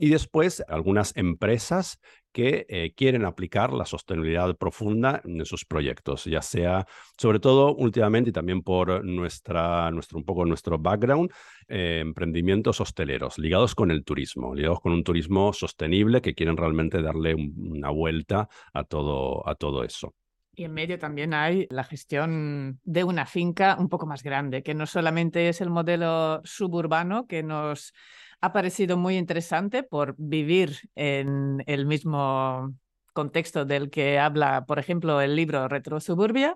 Y 0.01 0.09
después 0.09 0.63
algunas 0.69 1.15
empresas 1.17 1.99
que 2.31 2.65
eh, 2.69 2.93
quieren 2.95 3.25
aplicar 3.25 3.73
la 3.73 3.85
sostenibilidad 3.85 4.55
profunda 4.55 5.21
en 5.25 5.45
sus 5.45 5.65
proyectos, 5.65 6.23
ya 6.23 6.41
sea, 6.41 6.87
sobre 7.17 7.41
todo 7.41 7.75
últimamente 7.75 8.29
y 8.29 8.33
también 8.33 8.61
por 8.61 9.03
nuestra, 9.03 9.91
nuestro, 9.91 10.17
un 10.17 10.23
poco 10.23 10.45
nuestro 10.45 10.79
background, 10.79 11.31
eh, 11.67 11.99
emprendimientos 12.01 12.79
hosteleros 12.79 13.37
ligados 13.37 13.75
con 13.75 13.91
el 13.91 14.05
turismo, 14.05 14.55
ligados 14.55 14.79
con 14.79 14.93
un 14.93 15.03
turismo 15.03 15.51
sostenible 15.51 16.21
que 16.21 16.33
quieren 16.33 16.55
realmente 16.55 17.01
darle 17.01 17.35
una 17.35 17.89
vuelta 17.89 18.47
a 18.71 18.85
todo, 18.85 19.45
a 19.45 19.55
todo 19.55 19.83
eso. 19.83 20.15
Y 20.55 20.65
en 20.65 20.73
medio 20.73 20.99
también 20.99 21.33
hay 21.33 21.67
la 21.69 21.83
gestión 21.83 22.79
de 22.83 23.03
una 23.03 23.25
finca 23.25 23.77
un 23.79 23.87
poco 23.87 24.05
más 24.05 24.23
grande, 24.23 24.63
que 24.63 24.73
no 24.73 24.85
solamente 24.85 25.47
es 25.49 25.61
el 25.61 25.69
modelo 25.69 26.41
suburbano 26.43 27.27
que 27.27 27.43
nos 27.43 27.93
ha 28.41 28.53
parecido 28.53 28.97
muy 28.97 29.17
interesante 29.17 29.83
por 29.83 30.15
vivir 30.17 30.89
en 30.95 31.63
el 31.67 31.85
mismo 31.85 32.73
contexto 33.13 33.65
del 33.65 33.89
que 33.89 34.19
habla, 34.19 34.65
por 34.65 34.79
ejemplo, 34.79 35.19
el 35.21 35.35
libro 35.35 35.67
Retro 35.67 35.99
Suburbia, 35.99 36.55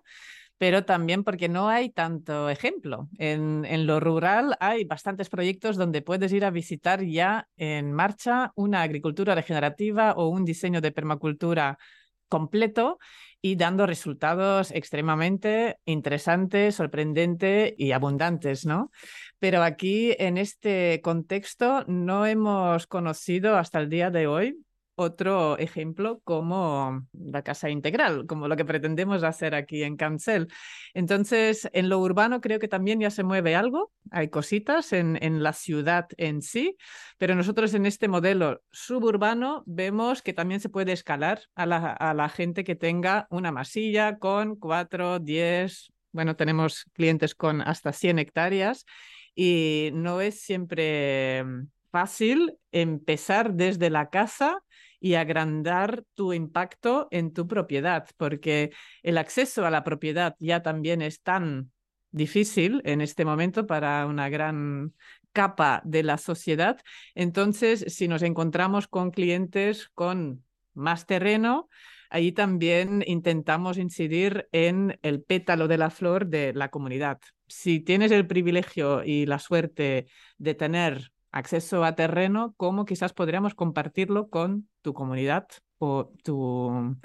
pero 0.58 0.86
también 0.86 1.24
porque 1.24 1.50
no 1.50 1.68
hay 1.68 1.90
tanto 1.90 2.50
ejemplo. 2.50 3.10
En, 3.18 3.66
en, 3.66 3.86
lo 3.86 4.00
rural 4.00 4.56
hay 4.60 4.86
bastantes 4.86 5.30
proyectos 5.30 5.76
donde 5.76 6.02
puedes 6.02 6.32
ir 6.32 6.46
a 6.46 6.52
visitar 6.52 7.04
ya 7.04 7.48
en 7.58 7.92
marcha 7.92 8.54
una 8.56 8.82
agricultura 8.82 9.36
regenerativa 9.36 10.14
o 10.14 10.30
un 10.30 10.46
diseño 10.46 10.80
de 10.80 10.92
permacultura 10.92 11.78
completo 12.28 13.00
y 13.42 13.56
dando 13.56 13.86
resultados 13.86 14.72
extremadamente 14.72 15.78
interesantes, 15.86 16.76
sorprendentes 16.76 17.74
y 17.78 17.92
abundantes, 17.92 18.66
¿no? 18.66 18.92
Pero 19.40 19.64
aquí, 19.64 20.16
en 20.18 20.38
este 20.38 21.02
contexto, 21.04 21.84
no 21.88 22.26
hemos 22.26 22.88
conocido 22.88 23.58
hasta 23.58 23.80
el 23.80 23.90
día 23.90 24.10
de 24.12 24.28
hoy 24.28 24.58
otro 24.96 25.58
ejemplo 25.58 26.22
como 26.24 27.08
la 27.14 27.42
casa 27.42 27.70
integral, 27.70 28.26
como 28.28 28.48
lo 28.48 28.56
que 28.56 28.66
pretendemos 28.66 29.24
hacer 29.24 29.56
aquí 29.56 29.84
en 29.84 29.98
Cancel. 29.98 30.48
Entonces, 30.94 31.70
en 31.74 31.90
lo 31.90 32.00
urbano 32.00 32.42
creo 32.42 32.60
que 32.60 32.68
también 32.68 33.00
ya 33.00 33.10
se 33.10 33.24
mueve 33.24 33.56
algo, 33.56 33.92
hay 34.12 34.30
cositas 34.30 34.94
en, 34.94 35.18
en 35.22 35.44
la 35.44 35.54
ciudad 35.54 36.08
en 36.18 36.42
sí, 36.42 36.76
pero 37.18 37.36
nosotros 37.36 37.74
en 37.74 37.86
este 37.86 38.08
modelo 38.08 38.62
suburbano 38.72 39.64
vemos 39.66 40.22
que 40.22 40.34
también 40.34 40.60
se 40.60 40.70
puede 40.70 40.92
escalar 40.92 41.42
a 41.56 41.66
la, 41.66 41.92
a 41.92 42.14
la 42.14 42.30
gente 42.30 42.64
que 42.64 42.76
tenga 42.76 43.28
una 43.30 43.52
masilla 43.52 44.18
con 44.18 44.56
4, 44.56 45.20
10, 45.20 45.94
bueno, 46.12 46.36
tenemos 46.36 46.86
clientes 46.94 47.34
con 47.36 47.62
hasta 47.62 47.92
100 47.92 48.20
hectáreas 48.20 48.86
y 49.36 49.90
no 49.94 50.22
es 50.22 50.42
siempre 50.42 51.44
fácil 51.92 52.58
empezar 52.72 53.54
desde 53.54 53.90
la 53.90 54.10
casa 54.10 54.60
y 55.04 55.16
agrandar 55.16 56.06
tu 56.16 56.32
impacto 56.32 57.10
en 57.12 57.34
tu 57.34 57.46
propiedad, 57.46 58.08
porque 58.16 58.72
el 59.02 59.18
acceso 59.18 59.66
a 59.66 59.70
la 59.70 59.84
propiedad 59.84 60.38
ya 60.40 60.64
también 60.64 61.02
es 61.02 61.22
tan 61.22 61.72
difícil 62.12 62.82
en 62.86 63.02
este 63.02 63.26
momento 63.26 63.68
para 63.68 64.06
una 64.06 64.30
gran 64.30 64.94
capa 65.34 65.82
de 65.84 66.04
la 66.04 66.18
sociedad. 66.18 66.80
Entonces, 67.16 67.84
si 67.90 68.08
nos 68.08 68.22
encontramos 68.22 68.88
con 68.88 69.12
clientes 69.12 69.90
con 69.94 70.46
más 70.74 71.06
terreno, 71.06 71.68
ahí 72.10 72.32
también 72.32 73.04
intentamos 73.06 73.78
incidir 73.78 74.48
en 74.54 74.98
el 75.02 75.22
pétalo 75.22 75.68
de 75.68 75.80
la 75.80 75.90
flor 75.90 76.28
de 76.28 76.54
la 76.54 76.70
comunidad. 76.70 77.20
Si 77.50 77.82
tienes 77.82 78.14
el 78.14 78.26
privilegio 78.26 79.04
y 79.04 79.26
la 79.26 79.40
suerte 79.40 80.08
de 80.38 80.54
tener 80.54 81.13
acceso 81.34 81.84
a 81.84 81.96
terreno, 81.96 82.54
cómo 82.58 82.86
quizás 82.86 83.12
podríamos 83.14 83.56
compartirlo 83.56 84.30
con 84.30 84.70
tu 84.82 84.94
comunidad 84.94 85.48
o 85.80 86.12
tu, 86.24 86.96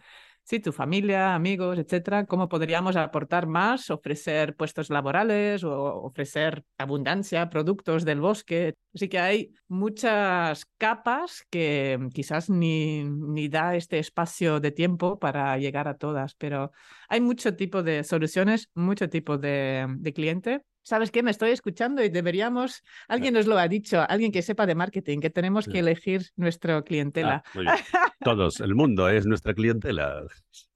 sí, 0.45 0.61
tu 0.61 0.73
familia, 0.73 1.35
amigos, 1.35 1.79
etcétera, 1.79 2.27
cómo 2.27 2.49
podríamos 2.49 2.97
aportar 2.97 3.47
más, 3.47 3.91
ofrecer 3.91 4.55
puestos 4.55 4.91
laborales 4.91 5.65
o 5.65 5.73
ofrecer 6.03 6.65
abundancia, 6.77 7.49
productos 7.49 8.05
del 8.05 8.21
bosque. 8.21 8.75
Así 8.95 9.09
que 9.09 9.19
hay 9.19 9.55
muchas 9.67 10.67
capas 10.77 11.45
que 11.51 11.99
quizás 12.13 12.51
ni, 12.51 13.05
ni 13.05 13.49
da 13.49 13.77
este 13.77 13.99
espacio 13.99 14.61
de 14.61 14.73
tiempo 14.73 15.19
para 15.19 15.57
llegar 15.59 15.89
a 15.89 15.97
todas, 15.97 16.35
pero 16.35 16.71
hay 17.09 17.21
mucho 17.23 17.57
tipo 17.57 17.83
de 17.83 18.05
soluciones, 18.05 18.71
mucho 18.75 19.09
tipo 19.09 19.39
de, 19.39 19.87
de 19.99 20.13
cliente 20.13 20.63
¿sabes 20.89 21.11
qué? 21.11 21.23
Me 21.23 21.31
estoy 21.31 21.51
escuchando 21.51 22.03
y 22.03 22.09
deberíamos, 22.09 22.83
alguien 23.09 23.35
nos 23.35 23.47
lo 23.47 23.59
ha 23.59 23.69
dicho, 23.69 24.05
alguien 24.09 24.33
que 24.33 24.41
sepa 24.41 24.65
de 24.65 24.75
marketing, 24.75 25.21
que 25.21 25.29
tenemos 25.29 25.69
que 25.69 25.81
elegir 25.81 26.31
nuestra 26.37 26.81
clientela. 26.83 27.43
Ah, 27.55 27.77
Todos, 28.25 28.61
el 28.61 28.75
mundo 28.75 29.09
es 29.11 29.27
nuestra 29.27 29.53
clientela. 29.53 30.23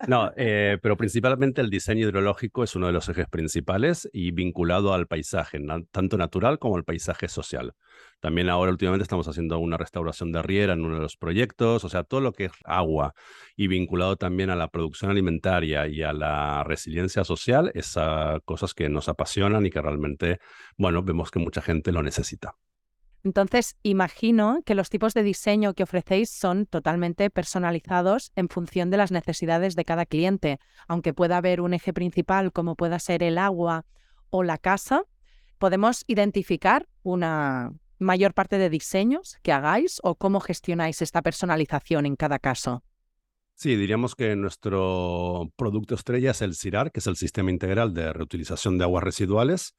No, 0.07 0.31
eh, 0.37 0.79
pero 0.83 0.99
principalmente 0.99 1.63
el 1.63 1.71
diseño 1.71 2.07
hidrológico 2.07 2.63
es 2.63 2.77
uno 2.77 2.89
de 2.89 2.93
los 2.93 3.09
ejes 3.09 3.27
principales 3.29 4.09
y 4.13 4.33
vinculado 4.33 4.93
al 4.93 5.07
paisaje, 5.07 5.59
tanto 5.91 6.19
natural 6.19 6.59
como 6.59 6.77
al 6.77 6.85
paisaje 6.85 7.29
social. 7.29 7.75
También 8.21 8.49
ahora 8.49 8.71
últimamente 8.71 9.03
estamos 9.03 9.27
haciendo 9.27 9.59
una 9.59 9.77
restauración 9.77 10.31
de 10.31 10.43
riera 10.43 10.75
en 10.75 10.85
uno 10.85 10.95
de 10.95 11.01
los 11.03 11.17
proyectos, 11.17 11.85
o 11.85 11.89
sea, 11.89 12.05
todo 12.05 12.21
lo 12.21 12.33
que 12.33 12.45
es 12.45 12.53
agua 12.65 13.15
y 13.57 13.67
vinculado 13.67 14.17
también 14.17 14.51
a 14.51 14.55
la 14.55 14.69
producción 14.69 15.11
alimentaria 15.11 15.89
y 15.89 16.03
a 16.03 16.13
la 16.13 16.63
resiliencia 16.63 17.25
social, 17.25 17.73
es 17.75 17.97
cosas 18.45 18.75
que 18.75 18.89
nos 18.89 19.09
apasionan 19.09 19.67
y 19.67 19.71
que 19.71 19.83
realmente, 19.83 20.39
bueno, 20.77 21.03
vemos 21.03 21.31
que 21.31 21.41
mucha 21.41 21.63
gente 21.63 21.91
lo 21.91 22.03
necesita. 22.03 22.55
Entonces, 23.25 23.77
imagino 23.83 24.63
que 24.65 24.75
los 24.75 24.91
tipos 24.91 25.15
de 25.15 25.23
diseño 25.23 25.75
que 25.75 25.85
ofrecéis 25.85 26.31
son 26.31 26.67
totalmente 26.67 27.31
personalizados 27.31 28.33
en 28.35 28.49
función 28.49 28.91
de 28.91 28.97
las 28.97 29.13
necesidades 29.13 29.77
de 29.77 29.85
cada 29.85 30.07
cliente, 30.07 30.59
aunque 30.89 31.15
pueda 31.15 31.37
haber 31.37 31.61
un 31.61 31.73
eje 31.73 31.93
principal 31.93 32.53
como 32.53 32.75
pueda 32.75 32.99
ser 32.99 33.23
el 33.23 33.39
agua 33.39 33.85
o 34.31 34.43
la 34.43 34.59
casa, 34.59 35.05
podemos 35.59 36.03
identificar 36.09 36.89
una, 37.05 37.73
mayor 38.03 38.35
parte 38.35 38.59
de 38.59 38.71
diseños 38.71 39.39
que 39.43 39.53
hagáis 39.53 40.01
o 40.03 40.15
cómo 40.15 40.41
gestionáis 40.41 41.03
esta 41.03 41.23
personalización 41.23 42.07
en 42.07 42.17
cada 42.17 42.39
caso? 42.39 42.83
Sí, 43.55 43.77
diríamos 43.77 44.15
que 44.17 44.35
nuestro 44.35 45.51
producto 45.57 45.95
estrella 45.95 46.33
es 46.33 46.43
el 46.43 46.57
CIRAR, 46.57 46.91
que 46.91 47.01
es 47.01 47.07
el 47.07 47.17
Sistema 47.17 47.51
Integral 47.51 47.95
de 47.95 48.13
Reutilización 48.13 48.79
de 48.79 48.85
Aguas 48.85 49.05
Residuales, 49.05 49.75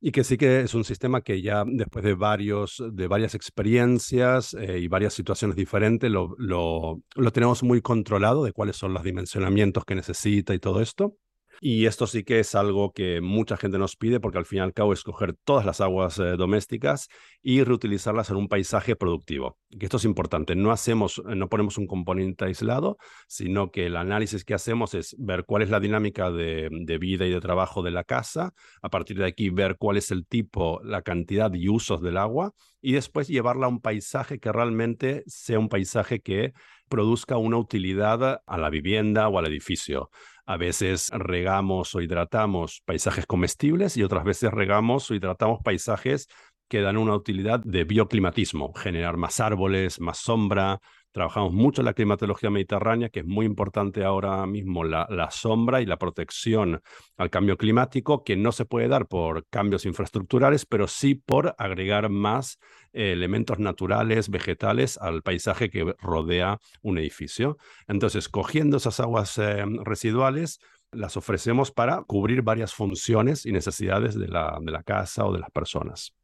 y 0.00 0.10
que 0.10 0.24
sí 0.24 0.36
que 0.36 0.62
es 0.62 0.74
un 0.74 0.84
sistema 0.84 1.20
que 1.22 1.40
ya 1.40 1.64
después 1.64 2.04
de, 2.04 2.14
varios, 2.14 2.82
de 2.92 3.06
varias 3.06 3.36
experiencias 3.36 4.52
eh, 4.54 4.80
y 4.80 4.88
varias 4.88 5.14
situaciones 5.14 5.56
diferentes 5.56 6.10
lo, 6.10 6.34
lo, 6.38 7.00
lo 7.14 7.30
tenemos 7.30 7.62
muy 7.62 7.80
controlado 7.80 8.44
de 8.44 8.52
cuáles 8.52 8.76
son 8.76 8.92
los 8.92 9.04
dimensionamientos 9.04 9.84
que 9.84 9.94
necesita 9.94 10.54
y 10.54 10.58
todo 10.58 10.82
esto. 10.82 11.16
Y 11.64 11.86
esto 11.86 12.08
sí 12.08 12.24
que 12.24 12.40
es 12.40 12.56
algo 12.56 12.92
que 12.92 13.20
mucha 13.20 13.56
gente 13.56 13.78
nos 13.78 13.94
pide 13.94 14.18
porque 14.18 14.38
al 14.38 14.46
fin 14.46 14.58
y 14.58 14.62
al 14.62 14.72
cabo 14.72 14.92
es 14.92 15.04
coger 15.04 15.36
todas 15.44 15.64
las 15.64 15.80
aguas 15.80 16.18
eh, 16.18 16.34
domésticas 16.36 17.06
y 17.40 17.62
reutilizarlas 17.62 18.30
en 18.30 18.36
un 18.36 18.48
paisaje 18.48 18.96
productivo. 18.96 19.58
Que 19.70 19.86
esto 19.86 19.98
es 19.98 20.04
importante. 20.04 20.56
No 20.56 20.72
hacemos, 20.72 21.22
no 21.24 21.48
ponemos 21.48 21.78
un 21.78 21.86
componente 21.86 22.46
aislado, 22.46 22.98
sino 23.28 23.70
que 23.70 23.86
el 23.86 23.94
análisis 23.94 24.44
que 24.44 24.54
hacemos 24.54 24.94
es 24.94 25.14
ver 25.20 25.44
cuál 25.44 25.62
es 25.62 25.70
la 25.70 25.78
dinámica 25.78 26.32
de 26.32 26.98
vida 26.98 27.26
y 27.26 27.30
de 27.30 27.40
trabajo 27.40 27.84
de 27.84 27.92
la 27.92 28.02
casa. 28.02 28.54
A 28.82 28.88
partir 28.88 29.18
de 29.18 29.26
aquí 29.26 29.48
ver 29.48 29.76
cuál 29.78 29.98
es 29.98 30.10
el 30.10 30.26
tipo, 30.26 30.80
la 30.82 31.02
cantidad 31.02 31.54
y 31.54 31.68
usos 31.68 32.02
del 32.02 32.16
agua 32.16 32.54
y 32.80 32.92
después 32.94 33.28
llevarla 33.28 33.66
a 33.66 33.68
un 33.68 33.80
paisaje 33.80 34.40
que 34.40 34.50
realmente 34.50 35.22
sea 35.26 35.60
un 35.60 35.68
paisaje 35.68 36.20
que 36.20 36.52
produzca 36.88 37.38
una 37.38 37.56
utilidad 37.56 38.42
a 38.44 38.58
la 38.58 38.68
vivienda 38.68 39.28
o 39.28 39.38
al 39.38 39.46
edificio. 39.46 40.10
A 40.44 40.56
veces 40.56 41.10
regamos 41.12 41.94
o 41.94 42.00
hidratamos 42.00 42.82
paisajes 42.84 43.26
comestibles 43.26 43.96
y 43.96 44.02
otras 44.02 44.24
veces 44.24 44.50
regamos 44.50 45.10
o 45.10 45.14
hidratamos 45.14 45.60
paisajes 45.62 46.28
que 46.68 46.80
dan 46.80 46.96
una 46.96 47.14
utilidad 47.14 47.60
de 47.60 47.84
bioclimatismo, 47.84 48.72
generar 48.72 49.16
más 49.16 49.40
árboles, 49.40 50.00
más 50.00 50.18
sombra, 50.18 50.80
Trabajamos 51.12 51.52
mucho 51.52 51.82
en 51.82 51.86
la 51.86 51.92
climatología 51.92 52.48
mediterránea, 52.48 53.10
que 53.10 53.20
es 53.20 53.26
muy 53.26 53.44
importante 53.44 54.02
ahora 54.02 54.46
mismo 54.46 54.82
la, 54.82 55.28
sombra 55.30 55.82
y 55.82 55.86
la 55.86 55.98
protección 55.98 56.82
al 57.18 57.28
cambio 57.28 57.58
climático, 57.58 58.24
que 58.24 58.34
no 58.34 58.50
se 58.50 58.64
puede 58.64 58.88
dar 58.88 59.06
por 59.06 59.46
cambios 59.48 59.84
infraestructurales, 59.84 60.64
pero 60.64 60.88
sí 60.88 61.14
por 61.14 61.54
agregar 61.58 62.08
más 62.08 62.58
eh, 62.94 63.12
elementos 63.12 63.58
naturales, 63.58 64.30
vegetales 64.30 64.96
al 64.98 65.22
paisaje 65.22 65.68
que 65.68 65.94
rodea 65.98 66.58
un 66.80 66.96
edificio. 66.96 67.58
Entonces, 67.88 68.30
cogiendo 68.30 68.78
esas 68.78 68.98
aguas 68.98 69.36
eh, 69.36 69.64
residuales, 69.84 70.60
las 70.92 71.18
ofrecemos 71.18 71.72
para 71.72 72.02
cubrir 72.04 72.40
varias 72.42 72.72
funciones 72.72 73.44
y 73.44 73.52
necesidades 73.52 74.18
de 74.18 74.28
la 74.28 74.82
casa 74.84 75.26
o 75.26 75.32
de 75.32 75.40
las 75.40 75.50
personas. 75.50 76.14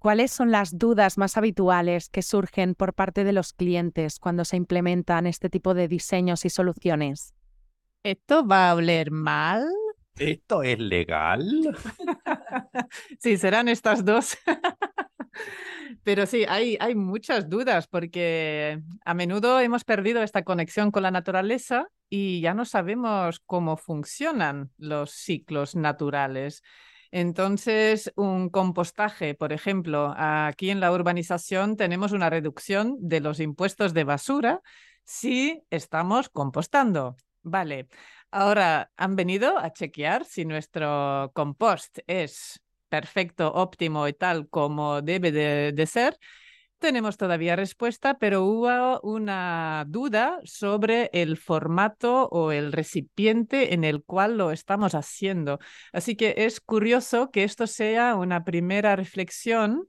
¿Cuáles 0.00 0.30
son 0.30 0.50
las 0.50 0.78
dudas 0.78 1.18
más 1.18 1.36
habituales 1.36 2.08
que 2.08 2.22
surgen 2.22 2.74
por 2.74 2.94
parte 2.94 3.22
de 3.22 3.34
los 3.34 3.52
clientes 3.52 4.18
cuando 4.18 4.46
se 4.46 4.56
implementan 4.56 5.26
este 5.26 5.50
tipo 5.50 5.74
de 5.74 5.88
diseños 5.88 6.46
y 6.46 6.48
soluciones? 6.48 7.34
¿Esto 8.02 8.46
va 8.46 8.70
a 8.70 8.74
oler 8.76 9.10
mal? 9.10 9.62
¿Esto 10.16 10.62
es 10.62 10.78
legal? 10.78 11.44
sí, 13.18 13.36
serán 13.36 13.68
estas 13.68 14.02
dos. 14.02 14.38
Pero 16.02 16.24
sí, 16.24 16.46
hay, 16.48 16.78
hay 16.80 16.94
muchas 16.94 17.50
dudas 17.50 17.86
porque 17.86 18.80
a 19.04 19.12
menudo 19.12 19.60
hemos 19.60 19.84
perdido 19.84 20.22
esta 20.22 20.44
conexión 20.44 20.92
con 20.92 21.02
la 21.02 21.10
naturaleza 21.10 21.88
y 22.08 22.40
ya 22.40 22.54
no 22.54 22.64
sabemos 22.64 23.40
cómo 23.40 23.76
funcionan 23.76 24.70
los 24.78 25.10
ciclos 25.10 25.76
naturales. 25.76 26.62
Entonces, 27.12 28.12
un 28.16 28.50
compostaje, 28.50 29.34
por 29.34 29.52
ejemplo, 29.52 30.14
aquí 30.16 30.70
en 30.70 30.80
la 30.80 30.92
urbanización 30.92 31.76
tenemos 31.76 32.12
una 32.12 32.30
reducción 32.30 32.96
de 33.00 33.20
los 33.20 33.40
impuestos 33.40 33.94
de 33.94 34.04
basura 34.04 34.62
si 35.04 35.62
estamos 35.70 36.28
compostando. 36.28 37.16
Vale, 37.42 37.88
ahora 38.30 38.92
han 38.96 39.16
venido 39.16 39.58
a 39.58 39.72
chequear 39.72 40.24
si 40.24 40.44
nuestro 40.44 41.32
compost 41.34 41.98
es 42.06 42.60
perfecto, 42.88 43.52
óptimo 43.52 44.06
y 44.06 44.12
tal 44.12 44.48
como 44.48 45.02
debe 45.02 45.32
de, 45.32 45.86
ser 45.86 46.16
tenemos 46.80 47.16
todavía 47.16 47.54
respuesta, 47.54 48.18
pero 48.18 48.42
hubo 48.44 49.00
una 49.02 49.84
duda 49.86 50.40
sobre 50.44 51.10
el 51.12 51.36
formato 51.36 52.28
o 52.32 52.50
el 52.50 52.72
recipiente 52.72 53.74
en 53.74 53.84
el 53.84 54.02
cual 54.02 54.38
lo 54.38 54.50
estamos 54.50 54.96
haciendo. 54.96 55.60
Así 55.92 56.16
que 56.16 56.34
es 56.38 56.60
curioso 56.60 57.30
que 57.30 57.44
esto 57.44 57.68
sea 57.68 58.16
una 58.16 58.44
primera 58.44 58.96
reflexión 58.96 59.88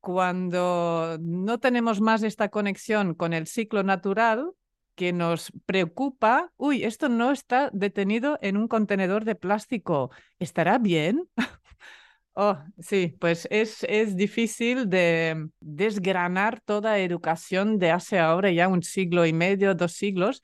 cuando 0.00 1.16
no 1.20 1.60
tenemos 1.60 2.00
más 2.00 2.22
esta 2.22 2.48
conexión 2.48 3.14
con 3.14 3.32
el 3.32 3.46
ciclo 3.46 3.84
natural 3.84 4.50
que 4.94 5.12
nos 5.12 5.52
preocupa, 5.66 6.52
uy, 6.56 6.84
esto 6.84 7.08
no 7.08 7.30
está 7.32 7.70
detenido 7.72 8.38
en 8.42 8.56
un 8.56 8.68
contenedor 8.68 9.24
de 9.24 9.34
plástico, 9.34 10.10
¿estará 10.38 10.78
bien? 10.78 11.28
Oh, 12.36 12.58
sí, 12.80 13.16
pues 13.20 13.46
es, 13.50 13.84
es 13.84 14.16
difícil 14.16 14.88
de 14.88 15.48
desgranar 15.60 16.60
toda 16.64 16.98
educación 16.98 17.78
de 17.78 17.92
hace 17.92 18.18
ahora 18.18 18.50
ya 18.50 18.66
un 18.66 18.82
siglo 18.82 19.24
y 19.24 19.32
medio, 19.32 19.74
dos 19.76 19.92
siglos, 19.92 20.42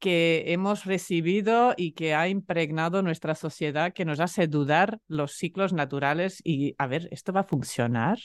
que 0.00 0.44
hemos 0.48 0.86
recibido 0.86 1.74
y 1.76 1.92
que 1.92 2.14
ha 2.14 2.28
impregnado 2.28 3.02
nuestra 3.02 3.36
sociedad, 3.36 3.92
que 3.92 4.04
nos 4.04 4.18
hace 4.18 4.48
dudar 4.48 4.98
los 5.06 5.32
ciclos 5.32 5.72
naturales 5.72 6.40
y, 6.42 6.74
a 6.78 6.88
ver, 6.88 7.06
¿esto 7.12 7.32
va 7.32 7.40
a 7.40 7.44
funcionar? 7.44 8.18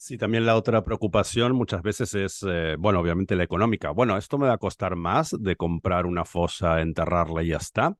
Sí, 0.00 0.16
también 0.16 0.46
la 0.46 0.56
otra 0.56 0.84
preocupación 0.84 1.56
muchas 1.56 1.82
veces 1.82 2.14
es, 2.14 2.44
eh, 2.48 2.76
bueno, 2.78 3.00
obviamente 3.00 3.34
la 3.34 3.42
económica. 3.42 3.90
Bueno, 3.90 4.16
esto 4.16 4.38
me 4.38 4.46
va 4.46 4.54
a 4.54 4.58
costar 4.58 4.94
más 4.94 5.34
de 5.36 5.56
comprar 5.56 6.06
una 6.06 6.24
fosa, 6.24 6.80
enterrarla 6.80 7.42
y 7.42 7.48
ya 7.48 7.56
está. 7.56 7.96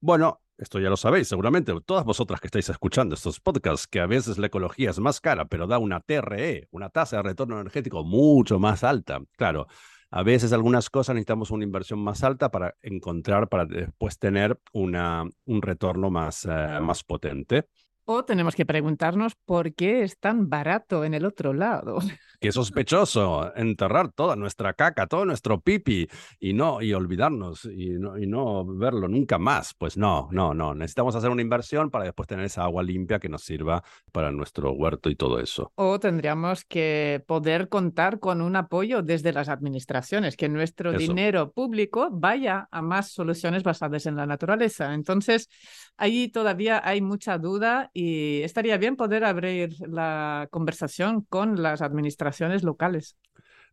Bueno, 0.00 0.40
esto 0.58 0.80
ya 0.80 0.88
lo 0.88 0.96
sabéis 0.96 1.28
seguramente, 1.28 1.72
todas 1.84 2.04
vosotras 2.04 2.40
que 2.40 2.46
estáis 2.46 2.68
escuchando 2.68 3.14
estos 3.14 3.40
podcasts, 3.40 3.86
que 3.86 4.00
a 4.00 4.06
veces 4.06 4.38
la 4.38 4.46
ecología 4.46 4.90
es 4.90 4.98
más 4.98 5.20
cara, 5.20 5.46
pero 5.46 5.66
da 5.66 5.78
una 5.78 6.00
TRE, 6.00 6.68
una 6.70 6.88
tasa 6.88 7.16
de 7.18 7.22
retorno 7.22 7.60
energético 7.60 8.04
mucho 8.04 8.58
más 8.58 8.82
alta. 8.84 9.20
Claro, 9.36 9.66
a 10.10 10.22
veces 10.22 10.52
algunas 10.52 10.88
cosas 10.88 11.14
necesitamos 11.14 11.50
una 11.50 11.64
inversión 11.64 11.98
más 11.98 12.22
alta 12.22 12.50
para 12.50 12.74
encontrar, 12.82 13.48
para 13.48 13.66
después 13.66 14.18
tener 14.18 14.58
una, 14.72 15.24
un 15.44 15.62
retorno 15.62 16.10
más, 16.10 16.44
eh, 16.44 16.80
más 16.80 17.04
potente. 17.04 17.68
O 18.08 18.24
tenemos 18.24 18.54
que 18.54 18.64
preguntarnos 18.64 19.34
por 19.34 19.74
qué 19.74 20.04
es 20.04 20.18
tan 20.20 20.48
barato 20.48 21.04
en 21.04 21.12
el 21.12 21.24
otro 21.24 21.52
lado. 21.52 21.98
Qué 22.40 22.52
sospechoso 22.52 23.52
enterrar 23.56 24.12
toda 24.12 24.36
nuestra 24.36 24.74
caca, 24.74 25.06
todo 25.06 25.24
nuestro 25.24 25.60
pipi 25.60 26.06
y 26.38 26.52
no 26.52 26.82
y 26.82 26.92
olvidarnos 26.92 27.64
y 27.64 27.98
no, 27.98 28.18
y 28.18 28.26
no 28.26 28.64
verlo 28.64 29.08
nunca 29.08 29.38
más. 29.38 29.74
Pues 29.74 29.96
no, 29.96 30.28
no, 30.30 30.52
no. 30.54 30.74
Necesitamos 30.74 31.16
hacer 31.16 31.30
una 31.30 31.42
inversión 31.42 31.90
para 31.90 32.04
después 32.04 32.28
tener 32.28 32.44
esa 32.44 32.62
agua 32.62 32.82
limpia 32.82 33.18
que 33.18 33.30
nos 33.30 33.42
sirva 33.42 33.82
para 34.12 34.30
nuestro 34.30 34.72
huerto 34.72 35.08
y 35.08 35.16
todo 35.16 35.40
eso. 35.40 35.72
O 35.76 35.98
tendríamos 35.98 36.64
que 36.64 37.24
poder 37.26 37.68
contar 37.68 38.20
con 38.20 38.42
un 38.42 38.54
apoyo 38.54 39.02
desde 39.02 39.32
las 39.32 39.48
administraciones, 39.48 40.36
que 40.36 40.48
nuestro 40.48 40.92
dinero 40.92 41.50
público 41.52 42.10
vaya 42.12 42.68
a 42.70 42.82
más 42.82 43.10
soluciones 43.10 43.62
basadas 43.62 44.06
en 44.06 44.14
la 44.14 44.26
naturaleza. 44.26 44.94
Entonces, 44.94 45.48
ahí 45.96 46.28
todavía 46.28 46.80
hay 46.84 47.00
mucha 47.00 47.38
duda 47.38 47.90
y 47.98 48.42
estaría 48.42 48.76
bien 48.76 48.94
poder 48.94 49.24
abrir 49.24 49.74
la 49.88 50.48
conversación 50.50 51.22
con 51.22 51.62
las 51.62 51.80
administraciones 51.80 52.62
locales. 52.62 53.16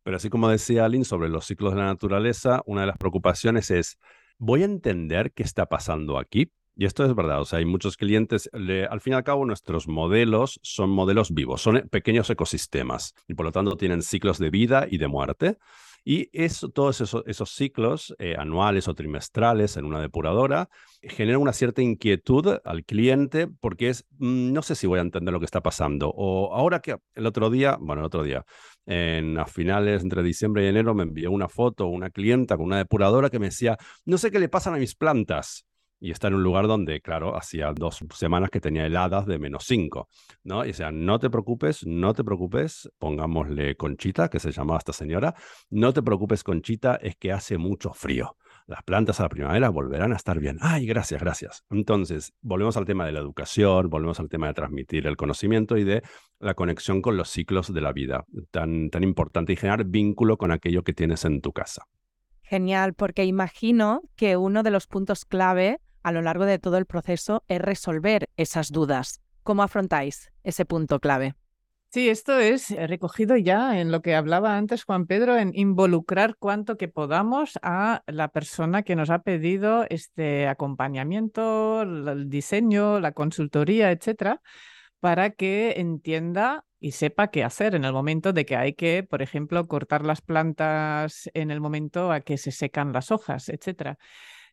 Pero 0.01 0.15
así 0.15 0.29
como 0.29 0.47
decía 0.47 0.85
Aline 0.85 1.03
sobre 1.03 1.27
los 1.27 1.45
ciclos 1.45 1.73
de 1.73 1.79
la 1.79 1.87
naturaleza, 1.87 2.61
una 2.65 2.81
de 2.81 2.87
las 2.87 2.97
preocupaciones 2.97 3.69
es, 3.69 3.99
¿voy 4.37 4.61
a 4.61 4.65
entender 4.65 5.33
qué 5.33 5.43
está 5.43 5.65
pasando 5.65 6.17
aquí? 6.17 6.53
Y 6.77 6.85
esto 6.85 7.03
es 7.03 7.13
verdad, 7.13 7.41
o 7.41 7.45
sea, 7.45 7.59
hay 7.59 7.65
muchos 7.65 7.97
clientes, 7.97 8.49
al 8.53 9.01
fin 9.01 9.11
y 9.11 9.15
al 9.17 9.25
cabo 9.25 9.45
nuestros 9.45 9.89
modelos 9.89 10.57
son 10.63 10.89
modelos 10.89 11.33
vivos, 11.33 11.61
son 11.61 11.89
pequeños 11.91 12.29
ecosistemas 12.29 13.15
y 13.27 13.33
por 13.33 13.45
lo 13.45 13.51
tanto 13.51 13.75
tienen 13.75 14.01
ciclos 14.01 14.39
de 14.39 14.49
vida 14.49 14.87
y 14.89 14.99
de 14.99 15.09
muerte. 15.09 15.57
Y 16.03 16.29
eso, 16.33 16.69
todos 16.69 16.99
esos, 16.99 17.23
esos 17.27 17.51
ciclos 17.51 18.13
eh, 18.19 18.35
anuales 18.37 18.87
o 18.87 18.93
trimestrales 18.93 19.77
en 19.77 19.85
una 19.85 20.01
depuradora 20.01 20.69
generan 21.01 21.41
una 21.41 21.53
cierta 21.53 21.81
inquietud 21.81 22.57
al 22.65 22.83
cliente 22.83 23.47
porque 23.47 23.89
es, 23.89 24.05
mm, 24.17 24.51
no 24.51 24.61
sé 24.61 24.75
si 24.75 24.85
voy 24.85 24.99
a 24.99 25.03
entender 25.03 25.33
lo 25.33 25.39
que 25.39 25.45
está 25.45 25.61
pasando. 25.61 26.09
O 26.15 26.53
ahora 26.53 26.79
que 26.81 26.97
el 27.15 27.25
otro 27.25 27.49
día, 27.49 27.77
bueno, 27.79 28.01
el 28.01 28.07
otro 28.07 28.23
día, 28.23 28.43
en 28.85 29.39
a 29.39 29.45
finales 29.45 30.03
entre 30.03 30.23
diciembre 30.23 30.65
y 30.65 30.67
enero 30.67 30.93
me 30.93 31.03
envió 31.03 31.31
una 31.31 31.47
foto 31.47 31.87
una 31.87 32.09
clienta 32.09 32.57
con 32.57 32.65
una 32.65 32.77
depuradora 32.77 33.29
que 33.29 33.39
me 33.39 33.47
decía, 33.47 33.77
no 34.05 34.17
sé 34.17 34.29
qué 34.31 34.39
le 34.39 34.49
pasan 34.49 34.75
a 34.75 34.77
mis 34.77 34.95
plantas 34.95 35.65
y 36.03 36.11
está 36.11 36.27
en 36.27 36.33
un 36.33 36.43
lugar 36.43 36.67
donde, 36.67 36.99
claro, 36.99 37.37
hacía 37.37 37.71
dos 37.71 38.03
semanas 38.13 38.49
que 38.49 38.59
tenía 38.59 38.85
heladas 38.85 39.25
de 39.25 39.39
menos 39.39 39.63
cinco, 39.63 40.09
¿no? 40.43 40.65
Y 40.65 40.71
o 40.71 40.73
sea, 40.73 40.91
no 40.91 41.17
te 41.17 41.29
preocupes, 41.29 41.87
no 41.87 42.13
te 42.13 42.25
preocupes, 42.25 42.91
pongámosle 42.99 43.77
Conchita, 43.77 44.27
que 44.27 44.41
se 44.41 44.51
llamaba 44.51 44.79
esta 44.79 44.91
señora, 44.91 45.33
no 45.69 45.93
te 45.93 46.03
preocupes, 46.03 46.43
Conchita, 46.43 46.95
es 46.95 47.15
que 47.15 47.31
hace 47.31 47.57
mucho 47.57 47.93
frío. 47.93 48.35
Las 48.67 48.83
plantas 48.83 49.21
a 49.21 49.23
la 49.23 49.29
primavera 49.29 49.69
volverán 49.69 50.11
a 50.11 50.17
estar 50.17 50.39
bien. 50.39 50.57
Ay, 50.59 50.85
gracias, 50.85 51.21
gracias. 51.21 51.63
Entonces, 51.69 52.33
volvemos 52.41 52.75
al 52.75 52.83
tema 52.83 53.05
de 53.05 53.13
la 53.13 53.19
educación, 53.19 53.89
volvemos 53.89 54.19
al 54.19 54.27
tema 54.27 54.47
de 54.47 54.55
transmitir 54.55 55.07
el 55.07 55.15
conocimiento 55.15 55.77
y 55.77 55.85
de 55.85 56.03
la 56.39 56.53
conexión 56.53 57.01
con 57.01 57.15
los 57.15 57.29
ciclos 57.29 57.73
de 57.73 57.79
la 57.79 57.93
vida, 57.93 58.25
tan, 58.51 58.89
tan 58.89 59.03
importante 59.03 59.53
y 59.53 59.55
generar 59.55 59.85
vínculo 59.85 60.35
con 60.35 60.51
aquello 60.51 60.83
que 60.83 60.91
tienes 60.91 61.23
en 61.23 61.39
tu 61.39 61.53
casa. 61.53 61.85
Genial, 62.41 62.93
porque 62.93 63.23
imagino 63.23 64.01
que 64.17 64.35
uno 64.35 64.63
de 64.63 64.71
los 64.71 64.85
puntos 64.85 65.23
clave 65.23 65.79
a 66.03 66.11
lo 66.11 66.21
largo 66.21 66.45
de 66.45 66.59
todo 66.59 66.77
el 66.77 66.85
proceso 66.85 67.43
es 67.47 67.59
resolver 67.59 68.29
esas 68.37 68.71
dudas. 68.71 69.21
¿Cómo 69.43 69.63
afrontáis 69.63 70.31
ese 70.43 70.65
punto 70.65 70.99
clave? 70.99 71.35
Sí, 71.93 72.09
esto 72.09 72.39
es 72.39 72.71
recogido 72.71 73.37
ya 73.37 73.79
en 73.79 73.91
lo 73.91 74.01
que 74.01 74.15
hablaba 74.15 74.57
antes 74.57 74.83
Juan 74.83 75.05
Pedro, 75.05 75.37
en 75.37 75.51
involucrar 75.53 76.37
cuanto 76.37 76.75
que 76.75 76.87
podamos 76.87 77.59
a 77.61 78.01
la 78.07 78.29
persona 78.29 78.81
que 78.81 78.95
nos 78.95 79.11
ha 79.11 79.19
pedido 79.21 79.85
este 79.89 80.47
acompañamiento, 80.47 81.83
el 81.83 82.31
diseño, 82.31 82.99
la 82.99 83.11
consultoría, 83.11 83.91
etcétera, 83.91 84.41
para 84.99 85.31
que 85.31 85.73
entienda 85.77 86.65
y 86.79 86.93
sepa 86.93 87.27
qué 87.27 87.43
hacer 87.43 87.75
en 87.75 87.85
el 87.85 87.93
momento 87.93 88.33
de 88.33 88.45
que 88.45 88.55
hay 88.55 88.73
que, 88.73 89.03
por 89.03 89.21
ejemplo, 89.21 89.67
cortar 89.67 90.03
las 90.03 90.21
plantas 90.21 91.29
en 91.35 91.51
el 91.51 91.61
momento 91.61 92.11
a 92.11 92.21
que 92.21 92.39
se 92.39 92.51
secan 92.51 92.91
las 92.91 93.11
hojas, 93.11 93.49
etcétera. 93.49 93.99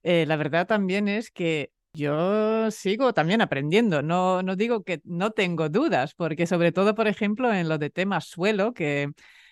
Eh, 0.03 0.25
la 0.27 0.37
verdad 0.37 0.67
también 0.67 1.09
es 1.09 1.31
que 1.31 1.71
yo 1.93 2.71
sigo 2.71 3.13
también 3.13 3.41
aprendiendo, 3.43 4.01
no, 4.03 4.43
no 4.43 4.57
digo 4.57 4.83
que 4.85 5.01
no 5.05 5.33
tengo 5.33 5.69
dudas, 5.69 6.15
porque 6.15 6.47
sobre 6.47 6.73
todo, 6.73 6.95
por 6.95 7.09
ejemplo, 7.09 7.53
en 7.53 7.69
lo 7.69 7.79
de 7.79 7.91
temas 7.91 8.27
suelo, 8.27 8.73
que 8.73 9.11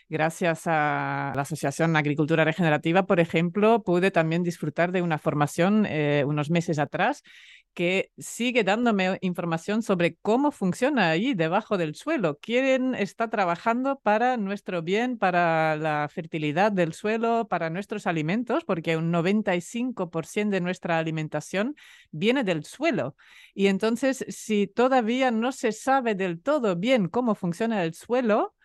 gracias 0.08 0.62
a 0.66 1.32
la 1.34 1.42
Asociación 1.42 1.96
Agricultura 1.96 2.44
Regenerativa, 2.44 3.06
por 3.06 3.20
ejemplo, 3.20 3.82
pude 3.82 4.10
también 4.10 4.42
disfrutar 4.42 4.92
de 4.92 5.02
una 5.02 5.18
formación 5.18 5.86
eh, 5.86 6.24
unos 6.26 6.50
meses 6.50 6.78
atrás 6.78 7.22
que 7.74 8.10
sigue 8.18 8.64
dándome 8.64 9.18
información 9.20 9.82
sobre 9.82 10.16
cómo 10.16 10.50
funciona 10.50 11.10
ahí 11.10 11.34
debajo 11.34 11.78
del 11.78 11.94
suelo, 11.94 12.38
quién 12.42 12.96
está 12.96 13.30
trabajando 13.30 14.00
para 14.00 14.36
nuestro 14.36 14.82
bien, 14.82 15.16
para 15.16 15.76
la 15.76 16.08
fertilidad 16.10 16.72
del 16.72 16.92
suelo, 16.92 17.46
para 17.46 17.70
nuestros 17.70 18.08
alimentos, 18.08 18.64
porque 18.64 18.96
un 18.96 19.12
95% 19.12 20.50
de 20.50 20.60
nuestra 20.60 20.98
alimentación 20.98 21.76
viene 22.10 22.42
del 22.42 22.64
suelo. 22.64 23.14
Y 23.54 23.68
entonces, 23.68 24.24
si 24.28 24.66
todavía 24.66 25.30
no 25.30 25.52
se 25.52 25.70
sabe 25.70 26.16
del 26.16 26.42
todo 26.42 26.74
bien 26.74 27.08
cómo 27.08 27.36
funciona 27.36 27.84
el 27.84 27.94
suelo, 27.94 28.56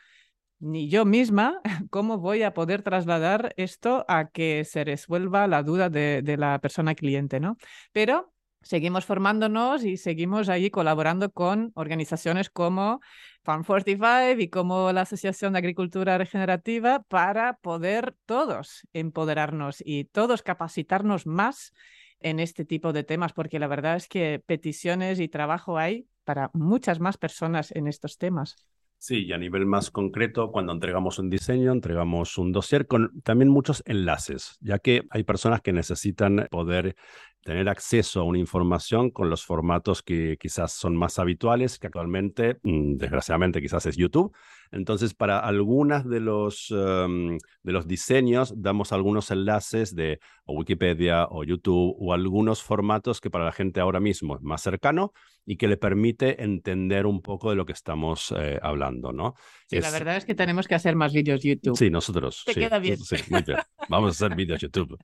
ni 0.63 0.88
yo 0.89 1.06
misma, 1.06 1.62
cómo 1.89 2.17
voy 2.17 2.43
a 2.43 2.54
poder 2.54 2.82
trasladar 2.82 3.54
esto 3.58 4.06
a 4.08 4.30
que 4.30 4.63
se 4.63 4.84
resuelva 4.84 5.47
la 5.47 5.62
duda 5.62 5.89
de, 5.89 6.23
la 6.38 6.60
persona 6.60 6.95
cliente, 6.95 7.39
¿no? 7.39 7.58
Pero 7.91 8.34
seguimos 8.62 9.06
formándonos 9.06 9.84
y 9.84 9.97
seguimos 9.97 10.47
ahí 10.47 10.69
colaborando 10.69 11.32
con 11.32 11.73
organizaciones 11.76 12.49
como 12.49 13.02
Farm 13.43 13.65
45 13.65 14.41
y 14.41 14.47
como 14.49 14.91
la 14.93 15.02
Asociación 15.02 15.54
de 15.54 15.60
Agricultura 15.60 16.17
Regenerativa 16.17 17.04
para 17.04 17.58
poder 17.58 18.15
todos 18.26 18.88
empoderarnos 18.93 19.84
y 19.86 20.06
todos 20.06 20.43
capacitarnos 20.43 21.28
más 21.28 21.73
en 22.21 22.39
este 22.39 22.63
tipo 22.63 22.93
de 22.93 23.04
temas, 23.04 23.34
porque 23.34 23.60
la 23.60 23.67
verdad 23.67 23.97
es 23.97 24.08
que 24.08 24.41
peticiones 24.45 25.19
y 25.19 25.28
trabajo 25.28 25.78
hay 25.78 26.08
para 26.23 26.52
muchas 26.54 27.02
más 27.02 27.17
personas 27.17 27.71
en 27.71 27.88
estos 27.88 28.17
temas. 28.17 28.56
Sí, 29.05 29.25
y 29.25 29.33
a 29.33 29.37
nivel 29.37 29.65
más 29.65 29.91
concreto, 29.91 30.49
cuando 30.49 30.71
entregamos 30.71 31.19
un 31.19 31.29
diseño, 31.29 31.73
entregamos 31.73 32.37
un 32.37 32.53
dossier 32.53 32.87
con 32.87 33.21
también 33.23 33.49
muchos 33.49 33.83
enlaces, 33.85 34.57
ya 34.61 34.79
que 34.79 35.03
hay 35.09 35.25
personas 35.25 35.59
que 35.59 35.73
necesitan 35.73 36.47
poder 36.49 36.95
tener 37.43 37.67
acceso 37.69 38.21
a 38.21 38.23
una 38.23 38.39
información 38.39 39.12
con 39.12 39.29
los 39.29 39.45
formatos 39.45 40.01
que 40.01 40.38
quizás 40.39 40.71
son 40.71 40.95
más 40.95 41.19
habituales, 41.19 41.77
que 41.77 41.88
actualmente, 41.88 42.58
mm, 42.63 42.95
desgraciadamente, 42.95 43.62
quizás 43.62 43.86
es 43.86 43.97
YouTube. 43.97 44.34
Entonces, 44.71 45.13
para 45.13 45.39
algunas 45.39 46.08
de 46.08 46.19
los, 46.19 46.71
em, 46.71 47.38
de 47.62 47.71
los 47.71 47.88
diseños, 47.88 48.53
damos 48.56 48.91
algunos 48.91 49.29
enlaces 49.29 49.93
de 49.93 50.19
Wikipedia 50.47 51.27
o 51.29 51.43
YouTube 51.43 51.95
o 51.99 52.13
algunos 52.13 52.63
formatos 52.63 53.21
que 53.21 53.29
para 53.29 53.45
la 53.45 53.51
gente 53.51 53.79
ahora 53.82 53.99
mismo 53.99 54.36
es 54.36 54.41
más 54.41 54.62
cercano 54.62 55.13
y 55.45 55.58
que 55.58 55.67
le 55.67 55.77
permite 55.77 56.41
entender 56.43 57.06
un 57.06 57.21
poco 57.21 57.49
de 57.49 57.56
lo 57.56 57.65
que 57.65 57.73
estamos 57.73 58.34
eh, 58.38 58.58
hablando, 58.62 59.12
¿no? 59.12 59.36
Sí, 59.67 59.79
la 59.79 59.91
verdad 59.91 60.15
es 60.15 60.25
que 60.25 60.34
tenemos 60.34 60.67
que 60.67 60.75
hacer 60.75 60.95
más 60.95 61.13
vídeos 61.13 61.41
YouTube. 61.43 61.77
Sí, 61.77 61.89
nosotros. 61.89 62.43
Te 62.45 62.56
queda 62.56 62.79
bien. 62.79 62.97
Sí, 62.97 63.17
muy 63.29 63.43
bien. 63.43 63.60
Vamos 63.89 64.10
a 64.10 64.25
hacer 64.25 64.36
vídeos 64.36 64.60
YouTube. 64.62 64.97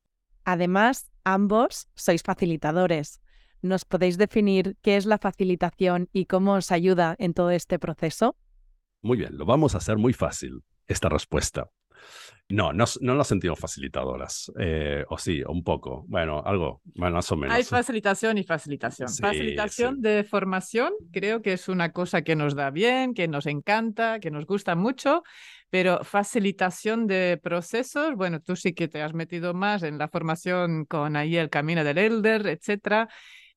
Además, 0.44 1.10
ambos 1.24 1.88
sois 1.96 2.24
facilitadores. 2.24 3.22
¿Nos 3.62 3.86
podéis 3.86 4.18
definir 4.18 4.78
qué 4.82 4.96
es 4.96 5.06
la 5.06 5.18
facilitación 5.18 6.10
y 6.14 6.26
cómo 6.26 6.54
os 6.54 6.72
ayuda 6.72 7.16
en 7.20 7.34
todo 7.34 7.52
este 7.52 7.78
proceso? 7.78 8.38
Muy 9.02 9.18
bien, 9.18 9.38
lo 9.38 9.46
vamos 9.46 9.76
a 9.76 9.80
hacer 9.80 9.98
muy 9.98 10.14
fácil, 10.14 10.64
esta 10.88 11.10
respuesta. 11.10 11.70
No, 12.52 12.74
no, 12.74 12.86
no 13.02 13.14
las 13.14 13.28
sentimos 13.28 13.60
facilitadoras. 13.60 14.52
Eh, 14.60 15.06
o 15.10 15.20
sí, 15.20 15.44
un 15.48 15.64
poco. 15.64 16.04
Bueno, 16.08 16.42
algo, 16.44 16.82
más 16.96 17.32
o 17.32 17.36
menos. 17.36 17.56
Hay 17.56 17.64
facilitación 17.64 18.40
y 18.40 18.44
facilitación. 18.44 19.08
facilitación 19.08 20.02
de 20.02 20.24
formación 20.24 20.92
creo 21.12 21.44
que 21.44 21.54
es 21.54 21.70
una 21.70 21.92
cosa 21.92 22.24
que 22.24 22.36
nos 22.36 22.56
da 22.56 22.72
bien, 22.72 23.14
que 23.14 23.28
nos 23.28 23.46
encanta, 23.46 24.20
que 24.20 24.32
nos 24.32 24.48
gusta 24.48 24.74
mucho, 24.74 25.22
pero 25.70 26.04
facilitación 26.04 27.06
de 27.06 27.40
procesos, 27.42 28.16
bueno, 28.16 28.40
tú 28.42 28.56
sí 28.56 28.74
que 28.74 28.88
te 28.88 29.04
has 29.04 29.14
metido 29.14 29.54
más 29.54 29.84
en 29.84 30.00
la 30.00 30.08
formación 30.08 30.86
con 30.86 31.16
ahí 31.16 31.38
el 31.38 31.52
camino 31.52 31.84
del 31.84 32.00
elder, 32.00 32.48
etcétera 32.48 33.10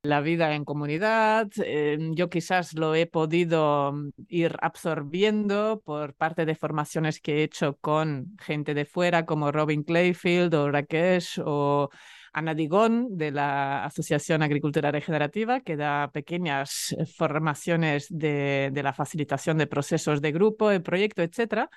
la 0.03 0.21
vida 0.21 0.55
en 0.55 0.65
comunidad. 0.65 1.49
Eh, 1.65 1.99
yo 2.12 2.29
quizás 2.29 2.75
lo 2.75 2.95
he 2.95 3.07
podido 3.07 3.93
mm, 3.93 4.11
ir 4.29 4.57
absorbiendo 4.61 5.81
por 5.85 6.15
parte 6.15 6.45
de 6.45 6.55
formaciones 6.57 7.21
que 7.21 7.38
he 7.38 7.43
hecho 7.45 7.77
con 7.81 8.37
gente 8.41 8.75
de 8.75 8.85
fuera 8.85 9.25
como 9.25 9.53
Robin 9.53 9.85
Clayfield 9.85 10.55
o 10.55 10.71
Rakesh 10.71 11.41
o 11.45 11.88
Ana 12.33 12.55
Digón 12.55 13.17
de 13.17 13.31
la 13.31 13.85
Asociación 13.85 14.43
Agricultura 14.43 14.91
Regenerativa, 14.91 15.61
que 15.61 15.77
da 15.77 16.11
pequeñas 16.12 16.93
eh, 16.99 17.07
formaciones 17.07 18.07
de, 18.11 18.71
de 18.73 18.83
la 18.83 18.93
facilitación 18.93 19.59
de 19.59 19.67
procesos 19.69 20.21
de 20.21 20.33
grupo, 20.33 20.69
de 20.69 20.81
proyecto, 20.81 21.23
etc. 21.23 21.69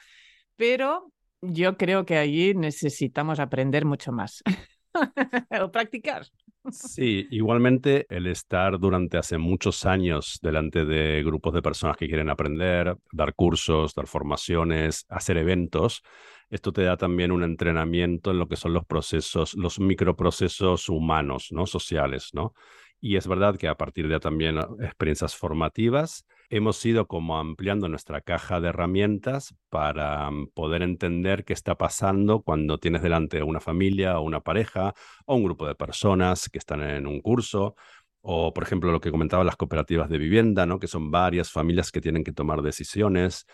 Pero 0.55 1.11
yo 1.41 1.77
creo 1.77 2.05
que 2.05 2.17
allí 2.17 2.53
necesitamos 2.55 3.39
aprender 3.39 3.85
mucho 3.85 4.11
más 4.11 4.41
o 5.61 5.71
practicar. 5.71 6.25
Sí, 6.71 7.27
igualmente 7.29 8.07
el 8.09 8.25
estar 8.27 8.79
durante 8.79 9.17
hace 9.17 9.37
muchos 9.37 9.85
años 9.85 10.39
delante 10.41 10.85
de 10.85 11.23
grupos 11.23 11.53
de 11.53 11.61
personas 11.61 11.95
que 11.95 12.07
quieren 12.07 12.29
aprender, 12.29 12.97
dar 13.11 13.35
cursos, 13.35 13.93
dar 13.93 14.07
formaciones, 14.07 15.05
hacer 15.09 15.37
eventos, 15.37 16.01
esto 16.49 16.71
te 16.71 16.83
da 16.83 16.97
también 16.97 17.31
un 17.31 17.43
entrenamiento 17.43 18.31
en 18.31 18.39
lo 18.39 18.47
que 18.47 18.55
son 18.55 18.73
los 18.73 18.85
procesos, 18.85 19.55
los 19.55 19.79
microprocesos 19.79 20.89
humanos, 20.89 21.49
¿no? 21.51 21.65
Sociales, 21.65 22.29
¿no? 22.33 22.53
Y 23.05 23.17
es 23.17 23.27
verdad 23.27 23.55
que 23.55 23.67
a 23.67 23.77
partir 23.77 24.07
de 24.07 24.19
también 24.19 24.57
experiencias 24.79 25.35
formativas, 25.35 26.25
hemos 26.49 26.83
ido 26.83 27.05
como 27.05 27.37
ampliando 27.37 27.87
nuestra 27.87 28.19
caja 28.21 28.59
de 28.59 28.69
herramientas 28.69 29.53
para 29.69 30.31
mm, 30.31 30.47
poder 30.55 30.81
entender 30.81 31.45
qué 31.45 31.53
está 31.53 31.75
pasando 31.75 32.41
cuando 32.41 32.79
tienes 32.79 33.03
delante 33.03 33.43
una 33.43 33.59
familia 33.59 34.17
o 34.17 34.23
una 34.23 34.39
pareja 34.41 34.95
o 35.27 35.35
un 35.35 35.43
grupo 35.43 35.67
de 35.67 35.75
personas 35.75 36.49
que 36.49 36.57
están 36.57 36.81
en 36.81 37.05
un 37.05 37.21
curso 37.21 37.75
o 38.21 38.51
por 38.55 38.63
ejemplo 38.63 38.91
lo 38.91 38.99
que 38.99 39.11
comentaba 39.11 39.43
las 39.43 39.55
cooperativas 39.55 40.09
de 40.09 40.17
vivienda, 40.17 40.65
¿no? 40.65 40.79
que 40.79 40.87
son 40.87 41.11
varias 41.11 41.51
familias 41.51 41.91
que 41.91 42.01
tienen 42.01 42.23
que 42.23 42.31
tomar 42.31 42.63
decisiones 42.63 43.45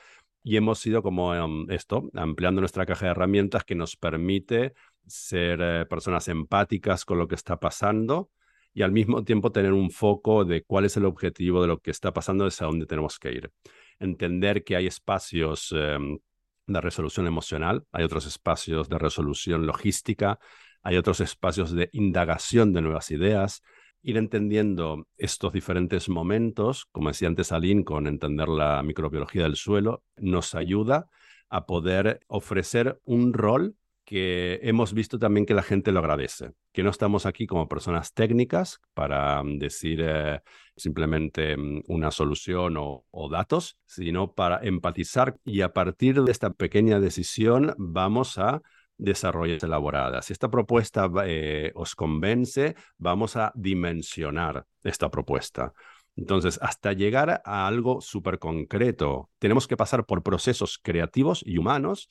y 0.44 0.56
hemos 0.56 0.86
ido 0.86 1.04
como 1.04 1.36
em, 1.36 1.70
esto, 1.70 2.10
ampliando 2.14 2.62
nuestra 2.62 2.86
caja 2.86 3.08
de 3.08 3.12
herramientas 3.12 3.66
que 3.66 3.76
nos 3.76 3.98
permite 3.98 4.76
ser 5.06 5.60
eh, 5.62 5.86
personas 5.88 6.30
empáticas 6.30 7.04
con 7.04 7.18
lo 7.18 7.28
que 7.28 7.36
está 7.36 7.60
pasando 7.60 8.30
y 8.74 8.84
al 8.84 8.92
mismo 8.92 9.24
tiempo 9.24 9.52
tener 9.52 9.74
un 9.74 9.92
foco 9.92 10.46
de 10.46 10.64
cuál 10.64 10.86
es 10.86 10.98
el 10.98 11.06
objetivo 11.06 11.62
de 11.62 11.68
lo 11.68 11.80
que 11.80 11.92
está 11.92 12.14
pasando, 12.14 12.46
hacia 12.46 12.68
dónde 12.68 12.86
tenemos 12.86 13.20
que 13.20 13.32
ir. 13.32 13.52
Entender 14.00 14.64
que 14.64 14.76
hay 14.76 14.88
espacios 14.88 15.74
em, 15.76 16.20
de 16.68 16.82
resolución 16.82 17.28
emocional, 17.28 17.86
hay 17.92 18.04
otros 18.04 18.26
espacios 18.26 18.90
de 18.90 18.98
resolución 18.98 19.66
logística, 19.66 20.40
hay 20.84 20.98
otros 20.98 21.20
espacios 21.20 21.72
de 21.72 21.90
indagación 21.92 22.74
de 22.74 22.82
nuevas 22.82 23.12
ideas. 23.12 23.62
Ir 24.02 24.18
entendiendo 24.18 25.08
estos 25.18 25.54
diferentes 25.54 26.10
momentos, 26.10 26.86
como 26.92 27.10
decía 27.10 27.28
antes 27.28 27.52
Aline, 27.52 27.84
con 27.84 28.08
entender 28.08 28.48
la 28.48 28.82
microbiología 28.82 29.44
del 29.44 29.56
suelo, 29.56 30.04
nos 30.18 30.56
ayuda 30.56 31.08
a 31.50 31.66
poder 31.66 32.22
ofrecer 32.28 33.00
un 33.04 33.34
rol 33.34 33.76
que 34.06 34.60
hemos 34.64 34.94
visto 34.94 35.20
también 35.20 35.46
que 35.46 35.54
la 35.54 35.64
gente 35.64 35.92
lo 35.92 36.00
agradece, 36.00 36.52
que 36.72 36.84
no 36.84 36.90
estamos 36.90 37.26
aquí 37.26 37.48
como 37.48 37.68
personas 37.68 38.14
técnicas 38.14 38.80
para 38.94 39.42
mm, 39.44 39.58
decir 39.58 40.02
eh, 40.04 40.42
simplemente 40.76 41.56
mm, 41.56 41.84
una 41.88 42.12
solución 42.12 42.76
o, 42.78 43.30
datos, 43.30 43.78
sino 43.86 44.34
para 44.34 44.60
empatizar 44.64 45.38
y 45.46 45.62
a 45.62 45.74
partir 45.74 46.22
de 46.22 46.32
esta 46.32 46.52
pequeña 46.52 47.00
decisión 47.00 47.74
vamos 47.78 48.38
a 48.38 48.62
desarrollar 48.98 49.60
elaboradas. 49.64 50.26
Si 50.26 50.34
esta 50.34 50.50
propuesta 50.50 51.10
eh, 51.26 51.72
os 51.76 51.96
convence, 51.96 52.76
vamos 52.98 53.36
a 53.36 53.52
dimensionar 53.56 54.66
esta 54.84 55.10
propuesta. 55.10 55.74
Entonces, 56.16 56.60
hasta 56.62 56.94
llegar 56.94 57.42
a 57.46 57.68
algo 57.68 58.02
súper 58.02 58.38
concreto, 58.38 59.30
tenemos 59.40 59.68
que 59.68 59.78
pasar 59.78 60.06
por 60.06 60.24
procesos 60.24 60.78
creativos 60.78 61.42
y 61.46 61.58
humanos 61.58 62.10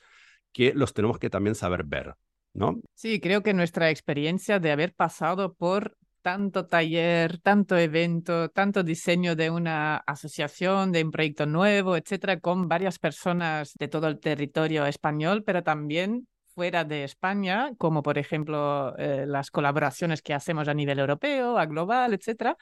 que 0.53 0.73
los 0.75 0.93
tenemos 0.93 1.19
que 1.19 1.31
también 1.31 1.55
saber 1.55 1.85
ver. 1.85 2.15
¿no? 2.53 2.81
Sí, 2.95 3.21
creo 3.21 3.43
que 3.43 3.55
nuestra 3.55 3.91
experiencia 3.91 4.59
de 4.59 4.73
haber 4.73 4.93
pasado 4.95 5.55
por 5.55 5.97
tanto 6.23 6.67
taller, 6.67 7.39
tanto 7.39 7.79
evento, 7.79 8.51
tanto 8.51 8.83
diseño 8.83 9.37
de 9.37 9.51
una 9.51 9.97
asociación, 9.97 10.93
de 10.93 11.05
un 11.05 11.11
proyecto 11.11 11.47
nuevo, 11.47 11.97
etcétera, 11.97 12.41
con 12.41 12.69
varias 12.69 12.99
personas 12.99 13.75
de 13.79 13.89
todo 13.89 14.09
el 14.09 14.21
territorio 14.21 14.85
español, 14.87 15.45
pero 15.45 15.63
también 15.63 16.27
fuera 16.55 16.85
de 16.85 17.05
España, 17.05 17.71
como 17.79 18.03
por 18.03 18.19
ejemplo 18.19 18.95
eh, 18.99 19.25
las 19.27 19.51
colaboraciones 19.51 20.21
que 20.21 20.35
hacemos 20.35 20.69
a 20.69 20.75
nivel 20.75 20.99
europeo, 20.99 21.57
a 21.57 21.65
global, 21.67 22.13
etcétera, 22.13 22.57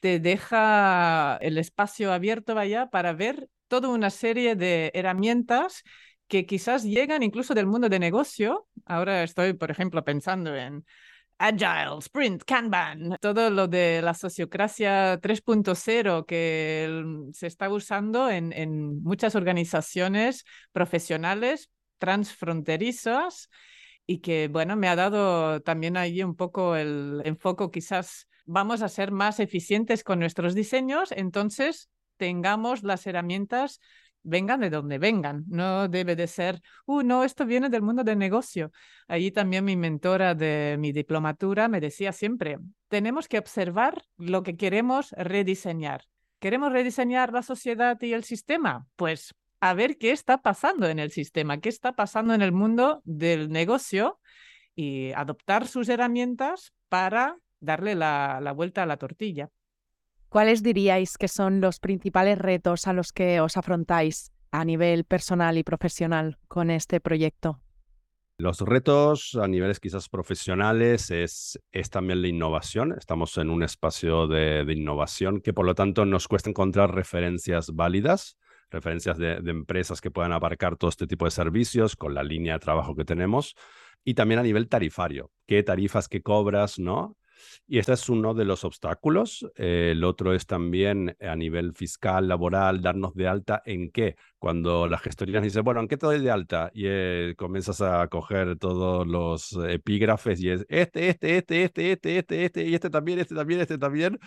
te 0.00 0.18
deja 0.18 1.36
el 1.40 1.58
espacio 1.58 2.12
abierto 2.12 2.54
vaya 2.54 2.86
para 2.86 3.12
ver 3.12 3.48
toda 3.68 3.88
una 3.88 4.10
serie 4.10 4.56
de 4.56 4.90
herramientas 4.94 5.82
que 6.28 6.46
quizás 6.46 6.84
llegan 6.84 7.22
incluso 7.22 7.54
del 7.54 7.66
mundo 7.66 7.88
de 7.88 7.98
negocio. 7.98 8.68
Ahora 8.84 9.22
estoy, 9.22 9.54
por 9.54 9.70
ejemplo, 9.70 10.04
pensando 10.04 10.54
en 10.54 10.84
Agile, 11.38 11.98
Sprint, 12.00 12.42
Kanban, 12.44 13.16
todo 13.20 13.48
lo 13.50 13.68
de 13.68 14.02
la 14.02 14.12
sociocracia 14.12 15.20
3.0 15.20 16.26
que 16.26 17.04
se 17.32 17.46
está 17.46 17.70
usando 17.70 18.28
en, 18.28 19.02
muchas 19.02 19.36
organizaciones 19.36 20.44
profesionales 20.72 21.70
transfronterizas 21.98 23.48
y 24.04 24.18
que, 24.18 24.48
bueno, 24.48 24.74
me 24.76 24.88
ha 24.88 24.96
dado 24.96 25.60
también 25.60 25.96
ahí 25.96 26.22
un 26.22 26.34
poco 26.34 26.74
el 26.74 27.22
enfoque, 27.24 27.68
quizás 27.72 28.28
vamos 28.44 28.82
a 28.82 28.88
ser 28.88 29.12
más 29.12 29.38
eficientes 29.38 30.02
con 30.02 30.18
nuestros 30.18 30.54
diseños, 30.54 31.12
entonces 31.12 31.88
tengamos 32.16 32.82
las 32.82 33.06
herramientas 33.06 33.80
vengan 34.22 34.60
de 34.60 34.70
donde 34.70 34.98
vengan. 34.98 35.44
No 35.48 35.88
debe 35.88 36.16
de 36.16 36.26
ser, 36.26 36.60
uh, 36.86 37.02
no, 37.02 37.24
esto 37.24 37.46
viene 37.46 37.68
del 37.68 37.82
mundo 37.82 38.04
del 38.04 38.18
negocio. 38.18 38.70
Allí 39.06 39.30
también 39.30 39.64
mi 39.64 39.76
mentora 39.76 40.34
de 40.34 40.76
mi 40.78 40.92
diplomatura 40.92 41.68
me 41.68 41.80
decía 41.80 42.12
siempre, 42.12 42.58
tenemos 42.88 43.28
que 43.28 43.38
observar 43.38 44.02
lo 44.16 44.42
que 44.42 44.56
queremos 44.56 45.12
rediseñar. 45.12 46.04
¿Queremos 46.38 46.72
rediseñar 46.72 47.32
la 47.32 47.42
sociedad 47.42 48.00
y 48.00 48.12
el 48.12 48.24
sistema? 48.24 48.86
Pues 48.96 49.34
a 49.60 49.74
ver 49.74 49.98
qué 49.98 50.12
está 50.12 50.38
pasando 50.38 50.86
en 50.88 50.98
el 50.98 51.10
sistema, 51.10 51.58
qué 51.58 51.68
está 51.68 51.92
pasando 51.92 52.34
en 52.34 52.42
el 52.42 52.52
mundo 52.52 53.02
del 53.04 53.50
negocio 53.50 54.20
y 54.74 55.10
adoptar 55.12 55.66
sus 55.66 55.88
herramientas 55.88 56.72
para 56.88 57.36
darle 57.60 57.96
la, 57.96 58.40
la 58.40 58.52
vuelta 58.52 58.84
a 58.84 58.86
la 58.86 58.96
tortilla. 58.96 59.50
¿Cuáles 60.28 60.62
diríais 60.62 61.16
que 61.16 61.26
son 61.26 61.62
los 61.62 61.80
principales 61.80 62.36
retos 62.36 62.86
a 62.86 62.92
los 62.92 63.12
que 63.12 63.40
os 63.40 63.56
afrontáis 63.56 64.30
a 64.50 64.62
nivel 64.64 65.04
personal 65.04 65.56
y 65.56 65.62
profesional 65.62 66.38
con 66.48 66.70
este 66.70 67.00
proyecto? 67.00 67.60
Los 68.36 68.60
retos 68.60 69.36
a 69.40 69.48
niveles 69.48 69.80
quizás 69.80 70.08
profesionales 70.08 71.10
es, 71.10 71.58
es 71.72 71.90
también 71.90 72.22
la 72.22 72.28
innovación. 72.28 72.94
Estamos 72.96 73.36
en 73.38 73.50
un 73.50 73.62
espacio 73.62 74.28
de, 74.28 74.64
innovación 74.68 75.40
que 75.40 75.54
por 75.54 75.64
lo 75.64 75.74
tanto 75.74 76.04
nos 76.04 76.28
cuesta 76.28 76.50
encontrar 76.50 76.94
referencias 76.94 77.74
válidas, 77.74 78.36
referencias 78.70 79.18
de, 79.18 79.40
de, 79.40 79.50
empresas 79.50 80.00
que 80.00 80.10
puedan 80.10 80.32
abarcar 80.32 80.76
todo 80.76 80.90
este 80.90 81.06
tipo 81.08 81.24
de 81.24 81.30
servicios 81.32 81.96
con 81.96 82.14
la 82.14 82.22
línea 82.22 82.52
de 82.52 82.60
trabajo 82.60 82.94
que 82.94 83.04
tenemos. 83.04 83.56
Y 84.04 84.14
también 84.14 84.38
a 84.38 84.44
nivel 84.44 84.68
tarifario, 84.68 85.32
qué 85.46 85.62
tarifas 85.64 86.08
que 86.08 86.22
cobras, 86.22 86.78
¿no? 86.78 87.16
Y 87.66 87.78
este 87.78 87.92
es 87.92 88.08
uno 88.08 88.34
de 88.34 88.44
los 88.44 88.64
obstáculos. 88.64 89.46
Eh, 89.56 89.90
el 89.92 90.04
otro 90.04 90.34
es 90.34 90.46
también 90.46 91.16
a 91.20 91.36
nivel 91.36 91.74
fiscal, 91.74 92.28
laboral, 92.28 92.80
darnos 92.80 93.14
de 93.14 93.28
alta 93.28 93.62
en 93.64 93.90
qué. 93.90 94.16
Cuando 94.38 94.86
la 94.86 94.98
gestoría 94.98 95.40
dice, 95.40 95.60
bueno, 95.60 95.80
¿en 95.80 95.88
qué 95.88 95.96
te 95.96 96.06
doy 96.06 96.20
de 96.20 96.30
alta? 96.30 96.70
Y 96.72 96.84
eh, 96.86 97.34
comienzas 97.36 97.80
a 97.80 98.06
coger 98.08 98.56
todos 98.58 99.06
los 99.06 99.52
epígrafes 99.68 100.40
y 100.40 100.50
es 100.50 100.66
este, 100.68 101.08
este, 101.08 101.38
este, 101.38 101.64
este, 101.64 101.90
este, 101.90 102.18
este, 102.18 102.44
este, 102.44 102.64
y 102.64 102.74
este 102.74 102.90
también, 102.90 103.18
este 103.18 103.34
también, 103.34 103.60
este 103.60 103.78
también. 103.78 104.18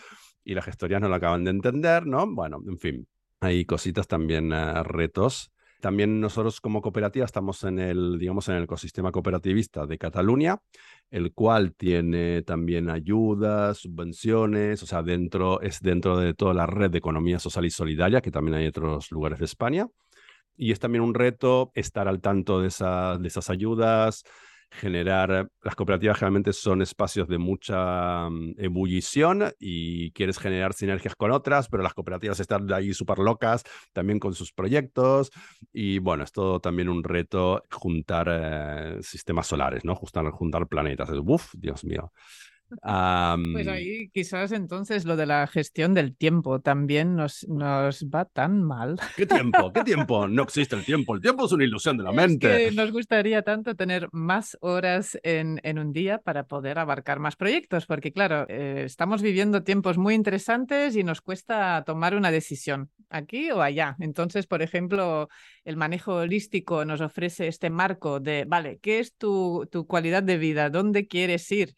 Y 0.44 0.54
las 0.54 0.66
gestorías 0.66 1.02
no 1.02 1.10
lo 1.10 1.16
acaban 1.16 1.44
de 1.44 1.52
entender, 1.52 2.06
¿no? 2.06 2.26
Bueno, 2.28 2.60
en 2.68 2.78
fin, 2.78 3.08
hay 3.40 3.66
cositas 3.66 4.08
también, 4.08 4.52
uh, 4.54 4.84
retos. 4.84 5.52
También 5.82 6.22
nosotros 6.22 6.62
como 6.62 6.82
cooperativa 6.82 7.26
estamos 7.26 7.64
en 7.64 7.80
el, 7.80 8.20
digamos, 8.20 8.48
en 8.48 8.56
el 8.56 8.64
ecosistema 8.64 9.12
cooperativista 9.12 9.86
de 9.86 9.98
Cataluña, 9.98 10.60
el 11.10 11.34
cual 11.34 11.74
tiene 11.76 12.44
también 12.44 12.90
ayudas, 12.90 13.80
subvenciones, 13.80 14.82
o 14.84 14.86
sea, 14.86 15.02
dentro, 15.02 15.60
es 15.62 15.82
dentro 15.82 16.18
de 16.18 16.34
toda 16.34 16.54
la 16.54 16.68
red 16.68 16.92
de 16.92 17.00
economía 17.00 17.40
social 17.40 17.66
y 17.66 17.72
solidaria, 17.72 18.22
que 18.22 18.32
también 18.32 18.56
hay 18.56 18.64
en 18.64 18.70
otros 18.70 19.12
lugares 19.12 19.40
de 19.40 19.46
España. 19.46 19.88
Y 20.56 20.72
es 20.72 20.80
también 20.80 21.04
un 21.04 21.16
reto 21.16 21.72
estar 21.74 22.08
al 22.08 22.22
tanto 22.22 22.62
de, 22.62 22.68
de 22.68 23.28
esas 23.28 23.50
ayudas, 23.50 24.24
generar, 24.72 25.50
las 25.62 25.76
cooperativas 25.76 26.18
generalmente 26.18 26.54
son 26.54 26.82
espacios 26.82 27.28
de 27.28 27.38
mucha 27.38 28.30
mm, 28.30 28.56
ebullición 28.58 29.54
y 29.60 30.12
quieres 30.12 30.40
generar 30.40 30.74
sinergias 30.74 31.16
con 31.16 31.32
otras, 31.32 31.68
pero 31.68 31.84
las 31.84 31.94
cooperativas 31.94 32.40
están 32.40 32.72
ahí 32.74 32.94
súper 32.94 33.20
locas 33.20 33.64
también 33.94 34.20
con 34.20 34.34
sus 34.34 34.54
proyectos 34.54 35.32
y 35.74 36.00
bueno, 36.00 36.24
es 36.24 36.32
todo 36.32 36.60
también 36.60 36.90
un 36.90 37.04
reto 37.04 37.64
juntar 37.70 38.28
eh, 38.32 38.98
sistemas 39.02 39.48
solares, 39.48 39.84
¿no? 39.84 39.96
Juntar, 39.96 40.30
juntar 40.32 40.68
planetas. 40.68 41.10
Uf, 41.10 41.54
Dios 41.54 41.84
mío 41.84 42.12
pues 43.54 43.68
ahí 43.68 44.10
quizás 44.10 44.52
entonces 44.52 45.06
lo 45.06 45.16
de 45.16 45.26
la 45.26 45.48
gestión 45.48 45.94
del 45.94 46.16
tiempo 46.16 46.62
también 46.62 47.16
nos, 47.16 47.48
nos 47.48 48.06
va 48.06 48.26
tan 48.26 48.64
mal. 48.64 49.00
¿Qué 49.16 49.26
tiempo? 49.26 49.72
¿Qué 49.74 49.84
tiempo? 49.84 50.28
No 50.28 50.44
existe 50.44 50.76
el 50.76 50.86
tiempo. 50.86 51.16
El 51.16 51.22
tiempo 51.22 51.46
es 51.46 51.52
una 51.52 51.64
ilusión 51.64 51.98
de 51.98 52.04
la 52.04 52.12
mente. 52.12 52.72
nos 52.72 52.92
gustaría 52.92 53.42
tanto 53.42 53.76
tener 53.76 54.08
más 54.12 54.58
horas 54.62 55.18
en, 55.24 55.60
en, 55.64 55.80
un 55.80 55.94
día 55.94 56.20
para 56.20 56.46
poder 56.46 56.80
abarcar 56.80 57.20
más 57.20 57.36
proyectos, 57.36 57.86
porque 57.86 58.12
claro, 58.12 58.46
eh, 58.50 58.84
estamos 58.86 59.22
viviendo 59.22 59.64
tiempos 59.64 59.98
muy 59.98 60.14
interesantes 60.14 60.96
y 60.96 61.04
nos 61.04 61.22
cuesta 61.22 61.84
tomar 61.86 62.16
una 62.16 62.32
decisión 62.32 62.90
aquí 63.10 63.52
o 63.52 63.62
allá. 63.62 63.96
Entonces, 64.00 64.48
por 64.48 64.62
ejemplo, 64.62 65.30
el 65.66 65.78
manejo 65.78 66.16
holístico 66.16 66.86
nos 66.86 67.02
ofrece 67.02 67.48
este 67.48 67.70
marco 67.70 68.20
de, 68.20 68.46
vale, 68.46 68.80
¿qué 68.82 69.00
es 69.00 69.16
tu, 69.16 69.68
tu 69.72 69.86
cualidad 69.86 70.24
de 70.24 70.38
vida? 70.38 70.70
¿Dónde 70.70 71.08
quieres 71.08 71.52
ir? 71.52 71.76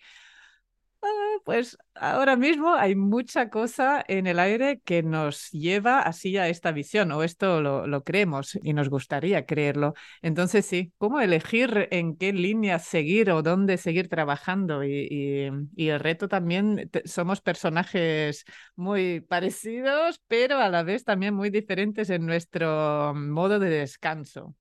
Ah, 1.05 1.37
pues 1.43 1.77
ahora 1.95 2.37
mismo 2.37 2.73
hay 2.75 2.95
mucha 2.95 3.49
cosa 3.49 4.03
en 4.07 4.25
el 4.25 4.39
aire 4.39 4.79
que 4.85 5.03
nos 5.03 5.49
lleva 5.51 5.99
así 5.99 6.37
a 6.37 6.47
esta 6.47 6.71
visión, 6.71 7.11
o 7.11 7.23
esto 7.23 7.59
lo, 7.61 8.03
creemos 8.03 8.57
y 8.63 8.71
nos 8.73 8.87
gustaría 8.89 9.45
creerlo. 9.45 9.95
Entonces, 10.21 10.65
sí, 10.65 10.93
¿cómo 10.97 11.19
elegir 11.19 11.89
en 11.91 12.15
qué 12.15 12.31
línea 12.31 12.79
seguir 12.79 13.31
o 13.31 13.41
dónde 13.41 13.77
seguir 13.77 14.07
trabajando? 14.07 14.83
Y, 14.85 15.49
el 15.75 15.99
reto 15.99 16.29
también, 16.29 16.89
somos 17.03 17.41
personajes 17.41 18.45
muy 18.77 19.19
parecidos, 19.19 20.21
pero 20.27 20.59
a 20.59 20.69
la 20.69 20.83
vez 20.83 21.03
también 21.03 21.33
muy 21.33 21.49
diferentes 21.49 22.09
en 22.09 22.25
nuestro 22.25 23.13
modo 23.13 23.59
de 23.59 23.69
descanso. 23.69 24.55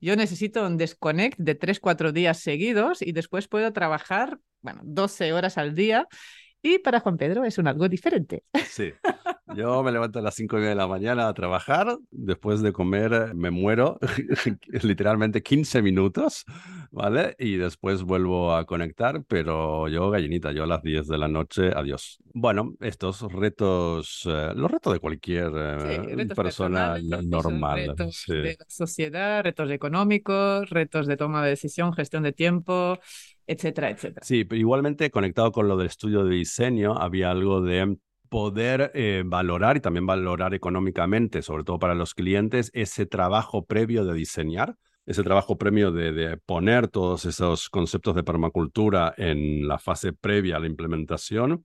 Yo 0.00 0.16
necesito 0.16 0.66
un 0.66 0.76
desconnect 0.76 1.38
de 1.38 1.54
3-4 1.54 2.12
días 2.12 2.40
seguidos 2.40 3.00
y 3.00 3.12
después 3.12 3.48
puedo 3.48 3.72
trabajar 3.72 4.40
bueno, 4.64 4.80
12 4.82 5.32
horas 5.34 5.58
al 5.58 5.74
día. 5.74 6.08
Y 6.66 6.78
para 6.78 6.98
Juan 7.00 7.18
Pedro 7.18 7.44
es 7.44 7.58
un 7.58 7.68
algo 7.68 7.90
diferente. 7.90 8.42
Sí. 8.66 8.90
Yo 9.54 9.82
me 9.82 9.92
levanto 9.92 10.18
a 10.18 10.22
las 10.22 10.34
5 10.34 10.56
de 10.58 10.74
la 10.74 10.88
mañana 10.88 11.28
a 11.28 11.34
trabajar. 11.34 11.98
Después 12.10 12.62
de 12.62 12.72
comer 12.72 13.34
me 13.34 13.50
muero 13.50 13.98
literalmente 14.82 15.42
15 15.42 15.82
minutos, 15.82 16.46
¿vale? 16.90 17.36
Y 17.38 17.56
después 17.56 18.02
vuelvo 18.02 18.54
a 18.54 18.64
conectar, 18.64 19.22
pero 19.28 19.88
yo 19.88 20.08
gallinita, 20.08 20.52
yo 20.52 20.64
a 20.64 20.66
las 20.66 20.82
10 20.82 21.06
de 21.06 21.18
la 21.18 21.28
noche, 21.28 21.70
adiós. 21.76 22.18
Bueno, 22.32 22.72
estos 22.80 23.20
retos, 23.30 24.22
eh, 24.24 24.52
los 24.56 24.70
retos 24.70 24.94
de 24.94 25.00
cualquier 25.00 25.52
eh, 25.54 26.26
persona 26.34 26.96
normal. 27.22 27.88
Retos 27.88 28.24
de 28.26 28.56
la 28.58 28.66
sociedad, 28.68 29.44
retos 29.44 29.70
económicos, 29.70 30.70
retos 30.70 31.06
de 31.06 31.18
toma 31.18 31.44
de 31.44 31.50
decisión, 31.50 31.92
gestión 31.92 32.22
de 32.22 32.32
tiempo, 32.32 32.98
etcétera, 33.46 33.90
etcétera. 33.90 34.24
Sí, 34.24 34.44
pero 34.44 34.60
igualmente 34.60 35.10
conectado 35.10 35.52
con 35.52 35.68
lo 35.68 35.76
del 35.76 35.86
estudio 35.86 36.24
de 36.24 36.34
diseño, 36.34 36.96
había 36.96 37.30
algo 37.30 37.60
de 37.60 37.96
poder 38.28 38.90
eh, 38.94 39.22
valorar 39.24 39.76
y 39.76 39.80
también 39.80 40.06
valorar 40.06 40.54
económicamente, 40.54 41.42
sobre 41.42 41.64
todo 41.64 41.78
para 41.78 41.94
los 41.94 42.14
clientes, 42.14 42.70
ese 42.74 43.06
trabajo 43.06 43.64
previo 43.64 44.04
de 44.04 44.14
diseñar, 44.14 44.76
ese 45.06 45.22
trabajo 45.22 45.58
previo 45.58 45.92
de, 45.92 46.12
de, 46.12 46.36
poner 46.38 46.88
todos 46.88 47.26
esos 47.26 47.68
conceptos 47.68 48.14
de 48.16 48.24
permacultura 48.24 49.14
en 49.16 49.68
la 49.68 49.78
fase 49.78 50.12
previa 50.12 50.56
a 50.56 50.60
la 50.60 50.66
implementación, 50.66 51.64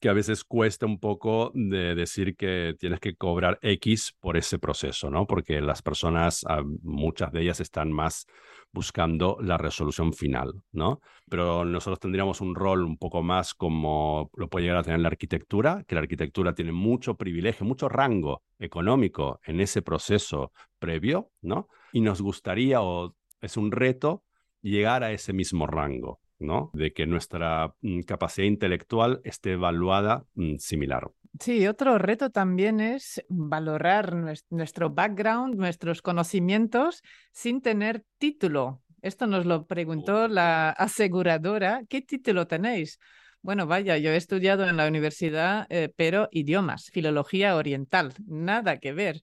que 0.00 0.08
a 0.08 0.12
veces 0.12 0.44
cuesta 0.44 0.86
un 0.86 1.00
poco 1.00 1.50
de 1.54 1.94
decir 1.94 2.36
que 2.36 2.74
tienes 2.78 3.00
que 3.00 3.16
cobrar 3.16 3.58
X 3.62 4.14
por 4.20 4.36
ese 4.36 4.58
proceso, 4.58 5.10
¿no? 5.10 5.26
Porque 5.26 5.60
las 5.60 5.82
personas, 5.82 6.44
ah, 6.48 6.62
muchas 6.82 7.32
de 7.32 7.42
ellas 7.42 7.60
están 7.60 7.90
más 7.90 8.26
buscando 8.72 9.38
la 9.40 9.56
resolución 9.56 10.12
final, 10.12 10.52
¿no? 10.72 11.00
Pero 11.28 11.64
nosotros 11.64 11.98
tendríamos 11.98 12.40
un 12.40 12.54
rol 12.54 12.84
un 12.84 12.96
poco 12.96 13.22
más 13.22 13.54
como 13.54 14.30
lo 14.36 14.48
puede 14.48 14.66
llegar 14.66 14.78
a 14.78 14.82
tener 14.84 15.00
la 15.00 15.08
arquitectura, 15.08 15.84
que 15.86 15.94
la 15.94 16.02
arquitectura 16.02 16.54
tiene 16.54 16.72
mucho 16.72 17.16
privilegio, 17.16 17.66
mucho 17.66 17.88
rango 17.88 18.42
económico 18.58 19.40
en 19.44 19.60
ese 19.60 19.82
proceso 19.82 20.52
previo, 20.78 21.30
¿no? 21.42 21.68
Y 21.92 22.02
nos 22.02 22.20
gustaría, 22.20 22.82
o 22.82 23.14
es 23.40 23.56
un 23.56 23.72
reto, 23.72 24.22
llegar 24.60 25.02
a 25.02 25.12
ese 25.12 25.32
mismo 25.32 25.66
rango, 25.66 26.20
¿no? 26.38 26.70
De 26.72 26.92
que 26.92 27.06
nuestra 27.06 27.74
mm, 27.80 28.00
capacidad 28.00 28.46
intelectual 28.46 29.20
esté 29.24 29.52
evaluada 29.52 30.24
mm, 30.34 30.56
similar. 30.56 31.10
Sí, 31.40 31.66
otro 31.66 31.98
reto 31.98 32.30
también 32.30 32.80
es 32.80 33.24
valorar 33.28 34.14
nuestro 34.50 34.90
background, 34.90 35.54
nuestros 35.54 36.02
conocimientos 36.02 37.02
sin 37.32 37.60
tener 37.60 38.04
título. 38.18 38.82
Esto 39.02 39.26
nos 39.26 39.46
lo 39.46 39.66
preguntó 39.66 40.26
la 40.26 40.70
aseguradora. 40.78 41.82
¿Qué 41.88 42.02
título 42.02 42.46
tenéis? 42.46 42.98
Bueno, 43.40 43.66
vaya, 43.66 43.96
yo 43.98 44.10
he 44.10 44.16
estudiado 44.16 44.68
en 44.68 44.76
la 44.76 44.88
universidad, 44.88 45.66
eh, 45.70 45.92
pero 45.94 46.28
idiomas, 46.32 46.90
filología 46.90 47.54
oriental, 47.54 48.12
nada 48.26 48.78
que 48.78 48.92
ver. 48.92 49.22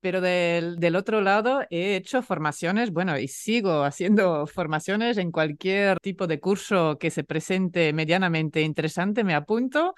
Pero 0.00 0.20
del, 0.20 0.76
del, 0.76 0.96
otro 0.96 1.20
lado 1.20 1.62
he 1.70 1.94
hecho 1.94 2.22
formaciones, 2.22 2.90
bueno, 2.90 3.18
y 3.18 3.28
sigo 3.28 3.84
haciendo 3.84 4.46
formaciones 4.46 5.18
en 5.18 5.30
cualquier 5.30 5.98
tipo 6.00 6.26
de 6.26 6.40
curso 6.40 6.98
que 6.98 7.10
se 7.10 7.22
presente 7.24 7.92
medianamente 7.92 8.62
interesante, 8.62 9.24
me 9.24 9.34
apunto. 9.34 9.94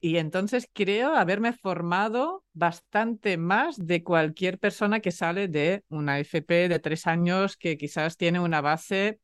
Y 0.00 0.18
entonces 0.18 0.68
creo 0.72 1.14
haberme 1.16 1.52
formado 1.52 2.44
bastante 2.52 3.36
más 3.36 3.76
de 3.78 4.04
cualquier 4.04 4.58
persona 4.58 5.00
que 5.00 5.10
sale 5.10 5.48
de 5.48 5.82
una 5.88 6.20
FP 6.20 6.68
de 6.68 6.78
tres 6.78 7.06
años 7.06 7.56
que 7.56 7.76
quizás 7.76 8.16
tiene 8.16 8.38
una 8.40 8.60
base 8.60 9.18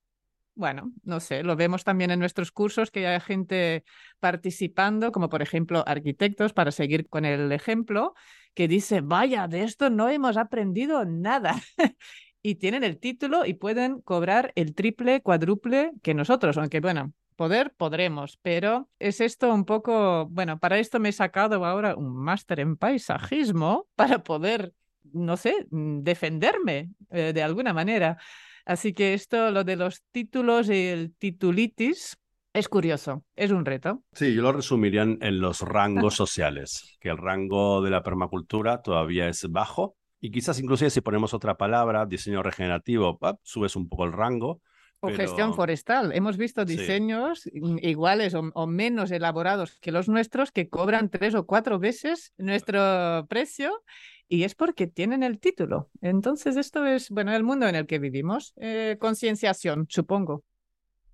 bueno, 0.56 0.92
no 1.02 1.20
sé, 1.20 1.42
lo 1.42 1.56
vemos 1.56 1.84
también 1.84 2.10
en 2.10 2.20
nuestros 2.20 2.52
cursos 2.52 2.90
que 2.90 3.06
hay 3.06 3.20
gente 3.20 3.84
participando, 4.20 5.10
como 5.10 5.28
por 5.28 5.42
ejemplo 5.42 5.82
arquitectos, 5.86 6.52
para 6.52 6.70
seguir 6.70 7.08
con 7.08 7.24
el 7.24 7.50
ejemplo, 7.52 8.14
que 8.54 8.68
dice, 8.68 9.00
vaya, 9.00 9.48
de 9.48 9.64
esto 9.64 9.90
no 9.90 10.08
hemos 10.08 10.36
aprendido 10.36 11.04
nada. 11.04 11.60
y 12.42 12.56
tienen 12.56 12.84
el 12.84 12.98
título 12.98 13.46
y 13.46 13.54
pueden 13.54 14.00
cobrar 14.02 14.52
el 14.54 14.74
triple, 14.74 15.22
cuádruple 15.22 15.92
que 16.02 16.14
nosotros, 16.14 16.58
aunque 16.58 16.80
bueno, 16.80 17.12
poder 17.36 17.74
podremos, 17.76 18.38
pero 18.42 18.88
es 18.98 19.20
esto 19.20 19.52
un 19.52 19.64
poco, 19.64 20.26
bueno, 20.26 20.58
para 20.58 20.78
esto 20.78 21.00
me 21.00 21.08
he 21.08 21.12
sacado 21.12 21.64
ahora 21.64 21.96
un 21.96 22.14
máster 22.16 22.60
en 22.60 22.76
paisajismo 22.76 23.88
para 23.96 24.22
poder, 24.22 24.72
no 25.12 25.36
sé, 25.36 25.66
mm, 25.70 26.02
defenderme 26.02 26.90
eh, 27.10 27.32
de 27.32 27.42
alguna 27.42 27.72
manera. 27.72 28.18
Así 28.64 28.94
que 28.94 29.14
esto, 29.14 29.50
lo 29.50 29.64
de 29.64 29.76
los 29.76 30.02
títulos 30.10 30.68
y 30.68 30.86
el 30.86 31.14
titulitis, 31.14 32.16
es 32.54 32.68
curioso, 32.68 33.24
es 33.34 33.50
un 33.50 33.64
reto. 33.64 34.04
Sí, 34.12 34.32
yo 34.32 34.40
lo 34.40 34.52
resumiría 34.52 35.02
en, 35.02 35.40
los 35.40 35.60
rangos 35.60 36.14
sociales, 36.14 36.96
que 37.00 37.08
el 37.08 37.18
rango 37.18 37.82
de 37.82 37.90
la 37.90 38.04
permacultura 38.04 38.80
todavía 38.80 39.28
es 39.28 39.50
bajo 39.50 39.96
y 40.20 40.30
quizás 40.30 40.60
inclusive 40.60 40.88
si 40.88 41.00
ponemos 41.00 41.34
otra 41.34 41.56
palabra, 41.56 42.06
diseño 42.06 42.44
regenerativo, 42.44 43.18
subes 43.42 43.74
un 43.74 43.88
poco 43.88 44.04
el 44.04 44.12
rango. 44.12 44.62
O 45.00 45.08
gestión 45.08 45.52
forestal. 45.52 46.12
Hemos 46.12 46.38
visto 46.38 46.64
diseños 46.64 47.50
iguales 47.52 48.34
o, 48.34 48.66
menos 48.66 49.10
elaborados 49.10 49.76
que 49.80 49.92
los 49.92 50.08
nuestros 50.08 50.50
que 50.50 50.70
cobran 50.70 51.10
tres 51.10 51.34
o 51.34 51.44
cuatro 51.44 51.78
veces 51.78 52.32
nuestro 52.38 53.26
precio 53.28 53.82
y 54.28 54.44
es 54.44 54.54
porque 54.54 54.86
tienen 54.86 55.22
el 55.22 55.40
título. 55.40 55.90
Entonces, 56.00 56.56
esto 56.56 56.86
es, 56.86 57.10
bueno, 57.10 57.34
el 57.34 57.42
mundo 57.42 57.66
en 57.66 57.74
el 57.74 57.86
que 57.86 57.98
vivimos. 57.98 58.54
Eh, 58.56 58.96
concienciación, 58.98 59.86
supongo. 59.90 60.44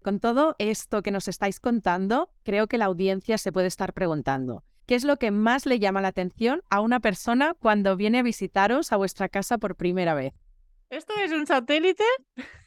Con 0.02 0.18
todo 0.18 0.56
esto 0.58 1.02
que 1.02 1.10
nos 1.10 1.28
estáis 1.28 1.60
contando, 1.60 2.30
creo 2.42 2.68
que 2.68 2.78
la 2.78 2.86
audiencia 2.86 3.36
se 3.36 3.52
puede 3.52 3.66
estar 3.66 3.92
preguntando, 3.92 4.64
¿qué 4.86 4.94
es 4.94 5.04
lo 5.04 5.18
que 5.18 5.30
más 5.30 5.66
le 5.66 5.78
llama 5.78 6.00
la 6.00 6.08
atención 6.08 6.62
a 6.70 6.80
una 6.80 7.00
persona 7.00 7.52
cuando 7.52 7.96
viene 7.96 8.20
a 8.20 8.22
visitaros 8.22 8.92
a 8.92 8.96
vuestra 8.96 9.28
casa 9.28 9.58
por 9.58 9.76
primera 9.76 10.14
vez? 10.14 10.32
¿Esto 10.88 11.12
es 11.22 11.32
un 11.32 11.46
satélite? 11.46 12.04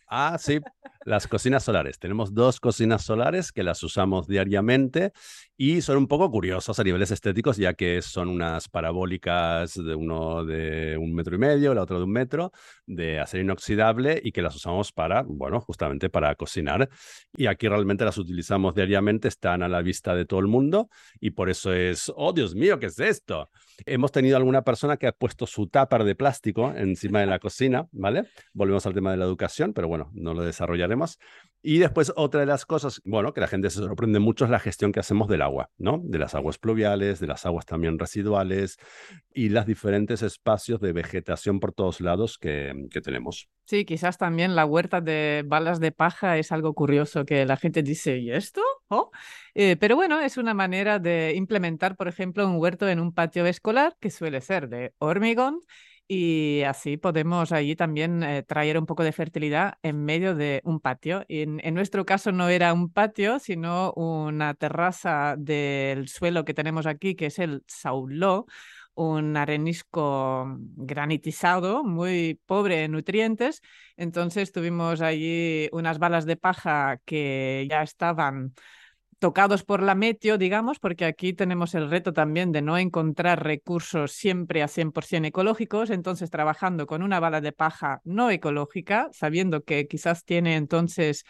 Ah, 0.08 0.38
sí, 0.39 0.60
las 1.05 1.27
cocinas 1.27 1.63
solares. 1.63 1.99
Tenemos 1.99 2.33
dos 2.33 2.59
cocinas 2.59 3.03
solares 3.03 3.51
que 3.51 3.63
las 3.63 3.83
usamos 3.83 4.27
diariamente 4.27 5.11
y 5.55 5.81
son 5.81 5.97
un 5.97 6.07
poco 6.07 6.29
curiosos 6.31 6.79
a 6.79 6.83
niveles 6.83 7.11
estéticos, 7.11 7.57
ya 7.57 7.73
que 7.73 8.01
son 8.01 8.29
unas 8.29 8.69
parabólicas 8.69 9.75
de 9.75 9.95
uno 9.95 10.43
de 10.45 10.97
un 10.97 11.13
metro 11.13 11.35
y 11.35 11.39
medio, 11.39 11.73
la 11.73 11.83
otra 11.83 11.97
de 11.97 12.03
un 12.03 12.11
metro, 12.11 12.51
de 12.85 13.19
acero 13.19 13.43
inoxidable 13.43 14.19
y 14.23 14.31
que 14.31 14.41
las 14.41 14.55
usamos 14.55 14.91
para, 14.91 15.23
bueno, 15.23 15.61
justamente 15.61 16.09
para 16.09 16.33
cocinar. 16.35 16.89
Y 17.35 17.47
aquí 17.47 17.67
realmente 17.67 18.05
las 18.05 18.17
utilizamos 18.17 18.73
diariamente, 18.75 19.27
están 19.27 19.63
a 19.63 19.67
la 19.67 19.81
vista 19.81 20.15
de 20.15 20.25
todo 20.25 20.39
el 20.39 20.47
mundo 20.47 20.89
y 21.19 21.31
por 21.31 21.49
eso 21.49 21.73
es, 21.73 22.11
oh 22.15 22.33
Dios 22.33 22.55
mío, 22.55 22.79
¿qué 22.79 22.87
es 22.87 22.99
esto? 22.99 23.49
Hemos 23.85 24.11
tenido 24.11 24.37
alguna 24.37 24.63
persona 24.63 24.97
que 24.97 25.07
ha 25.07 25.11
puesto 25.11 25.45
su 25.47 25.67
tupper 25.67 26.03
de 26.03 26.15
plástico 26.15 26.73
encima 26.75 27.19
de 27.19 27.25
la 27.25 27.39
cocina, 27.39 27.87
¿vale? 27.91 28.25
Volvemos 28.53 28.85
al 28.85 28.93
tema 28.93 29.11
de 29.11 29.17
la 29.17 29.25
educación, 29.25 29.73
pero 29.73 29.87
bueno, 29.87 30.11
no 30.13 30.33
lo 30.33 30.43
desarrollaremos. 30.93 31.19
Y 31.65 31.77
después 31.77 32.12
otra 32.17 32.41
de 32.41 32.45
las 32.45 32.65
cosas, 32.65 33.01
bueno, 33.06 33.34
que 33.34 33.39
la 33.39 33.47
gente 33.47 33.69
se 33.69 33.79
sorprende 33.79 34.19
mucho 34.19 34.43
es 34.43 34.51
la 34.51 34.60
gestión 34.60 34.91
que 34.91 34.99
hacemos 34.99 35.29
del 35.29 35.41
agua, 35.41 35.69
¿no? 35.77 36.01
De 36.03 36.19
las 36.19 36.36
aguas 36.36 36.58
pluviales, 36.58 37.21
de 37.21 37.27
las 37.27 37.45
aguas 37.45 37.65
también 37.65 37.97
residuales 37.97 38.77
y 39.34 39.47
los 39.47 39.65
diferentes 39.65 40.23
espacios 40.23 40.82
de 40.82 40.91
vegetación 40.91 41.62
por 41.62 41.71
todos 41.71 42.01
lados 42.01 42.38
que, 42.38 42.73
que 42.91 42.99
tenemos. 42.99 43.47
Sí, 43.63 43.86
quizás 43.86 44.17
también 44.17 44.58
la 44.58 44.65
huerta 44.65 44.99
de 44.99 45.43
balas 45.45 45.79
de 45.79 45.93
paja 45.93 46.38
es 46.38 46.51
algo 46.51 46.73
curioso 46.73 47.23
que 47.23 47.45
la 47.45 47.56
gente 47.56 47.82
dice, 47.82 48.17
¿y 48.17 48.32
esto? 48.32 48.62
¿Oh? 48.89 49.12
Eh, 49.56 49.77
pero 49.79 49.95
bueno, 49.95 50.19
es 50.19 50.36
una 50.36 50.53
manera 50.53 50.99
de 50.99 51.34
implementar, 51.34 51.95
por 51.95 52.10
ejemplo, 52.10 52.45
un 52.45 52.58
huerto 52.58 52.89
en 52.89 52.99
un 52.99 53.13
patio 53.13 53.45
escolar 53.45 53.95
que 54.01 54.10
suele 54.10 54.41
ser 54.41 54.67
de 54.67 54.93
hormigón 54.99 55.62
y 56.07 56.63
así 56.63 56.97
podemos 56.97 57.51
allí 57.51 57.75
también 57.75 58.23
eh, 58.23 58.43
traer 58.43 58.77
un 58.77 58.85
poco 58.85 59.03
de 59.03 59.11
fertilidad 59.11 59.75
en 59.83 60.03
medio 60.03 60.35
de 60.35 60.61
un 60.63 60.79
patio. 60.79 61.25
En, 61.27 61.59
en, 61.63 61.73
nuestro 61.73 62.05
caso 62.05 62.31
no 62.31 62.49
era 62.49 62.73
un 62.73 62.91
patio, 62.91 63.39
sino 63.39 63.93
una 63.93 64.53
terraza 64.53 65.35
del 65.37 66.07
suelo 66.09 66.45
que 66.45 66.53
tenemos 66.53 66.85
aquí, 66.85 67.15
que 67.15 67.27
es 67.27 67.39
el 67.39 67.63
sauló, 67.67 68.45
un 68.95 69.35
arenisco 69.37 70.57
granitizado, 70.59 71.83
muy 71.83 72.39
pobre 72.45 72.83
en 72.83 72.91
nutrientes. 72.91 73.61
Entonces 73.97 74.51
tuvimos 74.51 75.01
allí 75.01 75.69
unas 75.71 75.99
balas 75.99 76.25
de 76.25 76.37
paja 76.37 76.99
que 77.05 77.67
ya 77.69 77.81
estaban 77.83 78.53
tocados 79.23 79.63
por 79.63 79.81
la 79.81 79.95
meteo, 79.95 80.38
digamos, 80.38 80.79
porque 80.79 81.05
aquí 81.05 81.31
tenemos 81.31 81.75
el 81.75 81.89
reto 81.89 82.12
también 82.12 82.51
de 82.51 82.62
no 82.62 82.77
encontrar 82.77 83.41
recursos 83.41 84.12
siempre 84.12 84.62
a 84.62 84.67
100% 84.67 85.27
ecológicos, 85.27 85.91
entonces 85.91 86.29
trabajando 86.29 86.88
con 86.88 87.01
una 87.01 87.21
bala 87.21 87.39
de 87.39 87.53
paja 87.53 88.01
no 88.03 88.29
ecológica, 88.31 89.07
sabiendo 89.13 89.63
que 89.63 89.88
quizás 89.88 90.25
tiene 90.25 90.57
entonces 90.57 91.23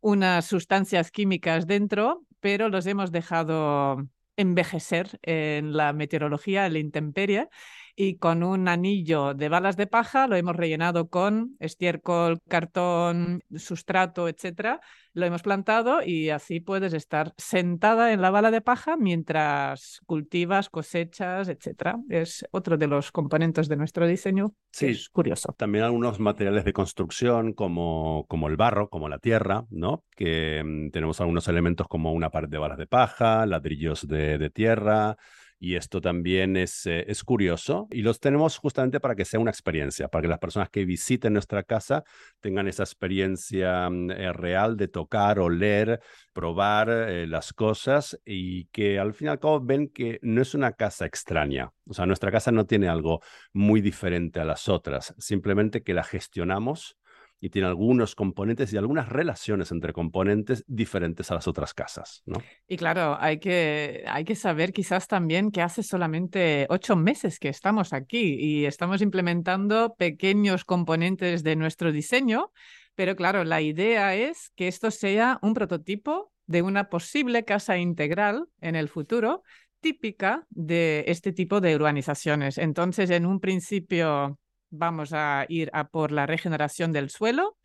unas 0.00 0.46
sustancias 0.46 1.10
químicas 1.10 1.66
dentro, 1.66 2.22
pero 2.40 2.70
los 2.70 2.86
hemos 2.86 3.12
dejado 3.12 3.98
envejecer 4.38 5.18
en 5.20 5.76
la 5.76 5.92
meteorología, 5.92 6.64
en 6.64 6.72
la 6.72 6.78
intemperie, 6.78 7.50
y 7.96 8.18
con 8.18 8.42
un 8.42 8.68
anillo 8.68 9.32
de 9.32 9.48
balas 9.48 9.76
de 9.78 9.86
paja 9.86 10.26
lo 10.26 10.36
hemos 10.36 10.54
rellenado 10.54 11.08
con 11.08 11.56
estiércol, 11.58 12.38
cartón, 12.46 13.42
sustrato, 13.56 14.28
etcétera. 14.28 14.80
Lo 15.14 15.24
hemos 15.24 15.42
plantado 15.42 16.02
y 16.02 16.28
así 16.28 16.60
puedes 16.60 16.92
estar 16.92 17.32
sentada 17.38 18.12
en 18.12 18.20
la 18.20 18.30
bala 18.30 18.50
de 18.50 18.60
paja 18.60 18.98
mientras 18.98 20.00
cultivas, 20.04 20.68
cosechas, 20.68 21.48
etcétera. 21.48 21.98
Es 22.10 22.46
otro 22.50 22.76
de 22.76 22.86
los 22.86 23.12
componentes 23.12 23.66
de 23.66 23.76
nuestro 23.76 24.06
diseño. 24.06 24.52
Sí, 24.70 24.88
es 24.88 25.08
curioso. 25.08 25.54
También 25.56 25.84
algunos 25.84 26.20
materiales 26.20 26.66
de 26.66 26.74
construcción 26.74 27.54
como, 27.54 28.26
como 28.28 28.48
el 28.48 28.58
barro, 28.58 28.90
como 28.90 29.08
la 29.08 29.18
tierra, 29.18 29.64
¿no? 29.70 30.04
Que 30.14 30.62
mm, 30.62 30.90
tenemos 30.90 31.18
algunos 31.22 31.48
elementos 31.48 31.88
como 31.88 32.12
una 32.12 32.28
pared 32.28 32.50
de 32.50 32.58
balas 32.58 32.76
de 32.76 32.86
paja, 32.86 33.46
ladrillos 33.46 34.06
de, 34.06 34.36
de 34.36 34.50
tierra 34.50 35.16
y 35.58 35.76
esto 35.76 36.00
también 36.00 36.56
es, 36.56 36.86
eh, 36.86 37.04
es 37.08 37.24
curioso 37.24 37.88
y 37.90 38.02
los 38.02 38.20
tenemos 38.20 38.58
justamente 38.58 39.00
para 39.00 39.14
que 39.14 39.24
sea 39.24 39.40
una 39.40 39.50
experiencia, 39.50 40.08
para 40.08 40.22
que 40.22 40.28
las 40.28 40.38
personas 40.38 40.68
que 40.70 40.84
visiten 40.84 41.32
nuestra 41.32 41.62
casa 41.62 42.04
tengan 42.40 42.68
esa 42.68 42.82
experiencia 42.82 43.88
mm, 43.88 44.10
eh, 44.10 44.32
real 44.32 44.76
de 44.76 44.88
tocar, 44.88 45.38
oler, 45.38 46.00
probar 46.32 46.90
eh, 46.90 47.26
las 47.26 47.52
cosas 47.52 48.18
y 48.24 48.66
que 48.66 48.98
al 48.98 49.14
fin 49.14 49.28
y 49.28 49.30
al 49.30 49.40
cabo 49.40 49.60
ven 49.60 49.88
que 49.88 50.18
no 50.22 50.42
es 50.42 50.54
una 50.54 50.72
casa 50.72 51.06
extraña. 51.06 51.72
O 51.86 51.94
sea, 51.94 52.06
nuestra 52.06 52.30
casa 52.30 52.52
no 52.52 52.66
tiene 52.66 52.88
algo 52.88 53.20
muy 53.52 53.80
diferente 53.80 54.40
a 54.40 54.44
las 54.44 54.68
otras, 54.68 55.14
simplemente 55.18 55.82
que 55.82 55.94
la 55.94 56.04
gestionamos 56.04 56.96
y 57.40 57.50
tiene 57.50 57.68
algunos 57.68 58.14
componentes 58.14 58.72
y 58.72 58.76
algunas 58.76 59.08
relaciones 59.08 59.70
entre 59.70 59.92
componentes 59.92 60.64
diferentes 60.66 61.30
a 61.30 61.34
las 61.34 61.46
otras 61.46 61.74
casas, 61.74 62.22
¿no? 62.24 62.42
Y 62.66 62.76
claro, 62.76 63.16
hay 63.20 63.38
que, 63.38 64.04
hay 64.06 64.24
que 64.24 64.34
saber 64.34 64.72
quizás 64.72 65.06
también 65.06 65.50
que 65.50 65.62
hace 65.62 65.82
solamente 65.82 66.66
ocho 66.70 66.96
meses 66.96 67.38
que 67.38 67.48
estamos 67.48 67.92
aquí 67.92 68.36
y 68.38 68.64
estamos 68.64 69.02
implementando 69.02 69.94
pequeños 69.96 70.64
componentes 70.64 71.42
de 71.42 71.56
nuestro 71.56 71.92
diseño, 71.92 72.52
pero 72.94 73.14
claro, 73.16 73.44
la 73.44 73.60
idea 73.60 74.14
es 74.16 74.50
que 74.56 74.68
esto 74.68 74.90
sea 74.90 75.38
un 75.42 75.52
prototipo 75.52 76.32
de 76.46 76.62
una 76.62 76.88
posible 76.88 77.44
casa 77.44 77.76
integral 77.76 78.46
en 78.60 78.76
el 78.76 78.88
futuro 78.88 79.42
típica 79.80 80.46
de 80.50 81.04
este 81.06 81.32
tipo 81.32 81.60
de 81.60 81.76
urbanizaciones. 81.76 82.58
Entonces, 82.58 83.10
en 83.10 83.26
un 83.26 83.40
principio 83.40 84.38
vamos 84.78 85.12
a 85.12 85.46
ir 85.48 85.70
a 85.72 85.88
por 85.88 86.12
la 86.12 86.26
regeneración 86.26 86.92
del 86.92 87.10
suelo, 87.10 87.56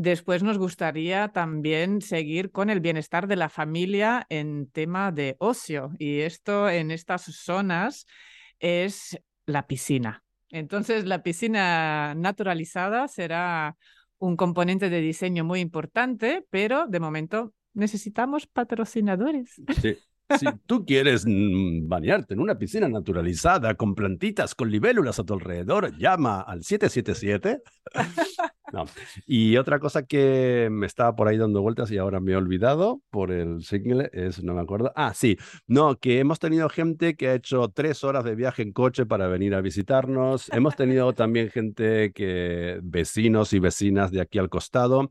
Después 0.00 0.44
nos 0.44 0.58
gustaría 0.58 1.26
también 1.26 2.02
seguir 2.02 2.52
con 2.52 2.70
el 2.70 2.78
bienestar 2.78 3.26
de 3.26 3.34
la 3.34 3.48
familia 3.48 4.26
en 4.28 4.70
tema 4.70 5.10
de 5.10 5.34
ocio 5.40 5.90
y 5.98 6.20
esto 6.20 6.70
en 6.70 6.92
estas 6.92 7.22
zonas 7.22 8.06
es 8.60 9.20
la 9.44 9.66
piscina. 9.66 10.22
Entonces, 10.50 11.04
la 11.04 11.24
piscina 11.24 12.14
naturalizada 12.14 13.08
será 13.08 13.76
un 14.18 14.36
componente 14.36 14.88
de 14.88 15.00
diseño 15.00 15.42
muy 15.42 15.58
importante, 15.58 16.46
pero 16.48 16.86
de 16.86 17.00
momento 17.00 17.52
necesitamos 17.74 18.46
patrocinadores. 18.46 19.60
Sí. 19.82 19.96
Si 20.38 20.46
tú 20.66 20.84
quieres 20.84 21.24
mm, 21.26 21.88
bañarte 21.88 22.34
en 22.34 22.40
una 22.40 22.58
piscina 22.58 22.88
naturalizada 22.88 23.74
con 23.74 23.94
plantitas, 23.94 24.54
con 24.54 24.70
libélulas 24.70 25.18
a 25.18 25.24
tu 25.24 25.34
alrededor, 25.34 25.96
llama 25.96 26.40
al 26.40 26.64
777. 26.64 27.62
No. 28.72 28.84
Y 29.26 29.56
otra 29.56 29.78
cosa 29.78 30.04
que 30.04 30.68
me 30.70 30.86
estaba 30.86 31.16
por 31.16 31.28
ahí 31.28 31.38
dando 31.38 31.62
vueltas 31.62 31.90
y 31.90 31.98
ahora 31.98 32.20
me 32.20 32.32
he 32.32 32.36
olvidado 32.36 33.00
por 33.10 33.32
el 33.32 33.62
single 33.62 34.10
es, 34.12 34.42
no 34.42 34.54
me 34.54 34.60
acuerdo. 34.60 34.92
Ah, 34.94 35.14
sí, 35.14 35.38
no, 35.66 35.96
que 35.96 36.18
hemos 36.18 36.38
tenido 36.38 36.68
gente 36.68 37.16
que 37.16 37.28
ha 37.28 37.34
hecho 37.34 37.68
tres 37.70 38.04
horas 38.04 38.24
de 38.24 38.34
viaje 38.34 38.62
en 38.62 38.72
coche 38.72 39.06
para 39.06 39.26
venir 39.26 39.54
a 39.54 39.62
visitarnos. 39.62 40.50
Hemos 40.52 40.76
tenido 40.76 41.14
también 41.14 41.48
gente 41.48 42.12
que, 42.12 42.78
vecinos 42.82 43.52
y 43.52 43.58
vecinas 43.58 44.10
de 44.10 44.20
aquí 44.20 44.38
al 44.38 44.50
costado. 44.50 45.10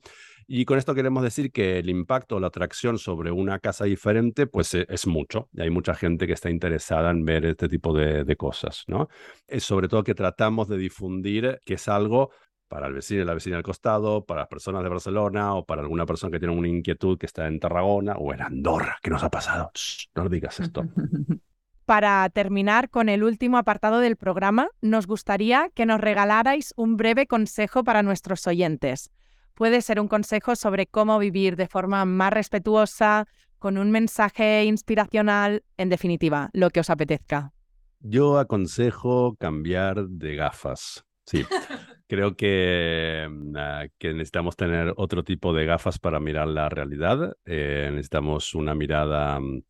Y 0.50 0.64
con 0.64 0.78
esto 0.78 0.96
queremos 0.96 1.24
decir 1.24 1.52
que 1.52 1.78
el 1.78 1.90
impacto 1.90 2.38
o 2.38 2.40
la 2.40 2.48
atracción 2.48 2.98
sobre 2.98 3.32
una 3.32 3.60
casa 3.60 3.84
diferente, 3.84 4.48
pues 4.48 4.74
e, 4.74 4.86
es 4.90 5.06
mucho. 5.06 5.50
Y 5.52 5.62
hay 5.62 5.70
mucha 5.70 5.94
gente 5.94 6.26
que 6.26 6.34
está 6.34 6.50
interesada 6.50 7.12
en 7.12 7.26
ver 7.26 7.46
este 7.46 7.68
tipo 7.68 7.94
de, 7.94 8.36
cosas, 8.38 8.86
¿no? 8.88 9.10
Es 9.46 9.66
sobre 9.66 9.90
todo 9.90 10.04
que 10.04 10.16
tratamos 10.16 10.70
de 10.70 10.78
difundir 10.78 11.62
que 11.66 11.74
es 11.74 11.88
algo 11.90 12.32
para 12.70 12.88
el 12.88 12.94
vecino 12.94 13.22
y 13.22 13.26
la 13.26 13.34
vecina 13.34 13.58
al 13.58 13.64
costado, 13.64 14.26
para 14.26 14.42
las 14.42 14.48
personas 14.48 14.84
de 14.84 14.90
Barcelona 14.90 15.54
o 15.56 15.66
para 15.66 15.82
alguna 15.82 16.06
persona 16.06 16.32
que 16.32 16.40
tiene 16.40 16.56
una 16.56 16.68
inquietud 16.68 17.18
que 17.18 17.26
está 17.26 17.48
en 17.48 17.60
Tarragona 17.60 18.16
o 18.16 18.34
en 18.34 18.42
Andorra. 18.42 18.98
¿Qué 19.02 19.10
nos 19.10 19.24
ha 19.24 19.30
pasado? 19.30 19.72
no 20.16 20.24
lo 20.24 20.30
digas 20.30 20.60
esto. 20.60 20.84
Para 21.86 22.30
terminar 22.30 22.90
con 22.90 23.08
el 23.08 23.24
último 23.24 23.58
apartado 23.58 24.00
del 24.00 24.18
programa, 24.18 24.68
nos 24.82 25.08
gustaría 25.08 25.70
que 25.74 25.86
nos 25.86 26.02
regalarais 26.02 26.74
un 26.76 26.98
breve 26.98 27.28
consejo 27.28 27.86
para 27.86 28.04
nuestros 28.04 28.46
oyentes. 28.46 29.10
Puede 29.58 29.82
ser 29.82 30.00
un 30.00 30.08
consejo 30.08 30.56
sobre 30.56 30.86
cómo 30.86 31.18
vivir 31.18 31.56
de 31.56 31.66
forma 31.66 32.06
más 32.06 32.32
respetuosa, 32.32 33.28
con 33.58 33.80
un 33.80 33.90
mensaje 33.90 34.64
inspiracional, 34.66 35.64
en 35.78 35.90
definitiva, 35.90 36.52
lo 36.54 36.70
que 36.70 36.82
os 36.82 36.92
apetezca. 36.92 37.54
Yo 38.00 38.38
aconsejo 38.38 39.36
cambiar 39.40 40.10
de 40.10 40.36
gafas. 40.36 41.04
Sí, 41.26 41.44
creo 42.08 42.36
que, 42.36 43.28
ah, 43.56 43.86
que, 43.98 44.14
necesitamos 44.14 44.56
tener 44.56 44.94
otro 44.96 45.24
tipo 45.24 45.52
de 45.54 45.66
gafas 45.66 45.98
para 45.98 46.20
mirar 46.20 46.50
la 46.50 46.70
realidad. 46.70 47.36
Eh, 47.44 47.90
necesitamos 47.90 48.54
una 48.54 48.76
mirada 48.76 49.40
mm, 49.40 49.64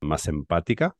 más 0.00 0.26
empática 0.26 0.96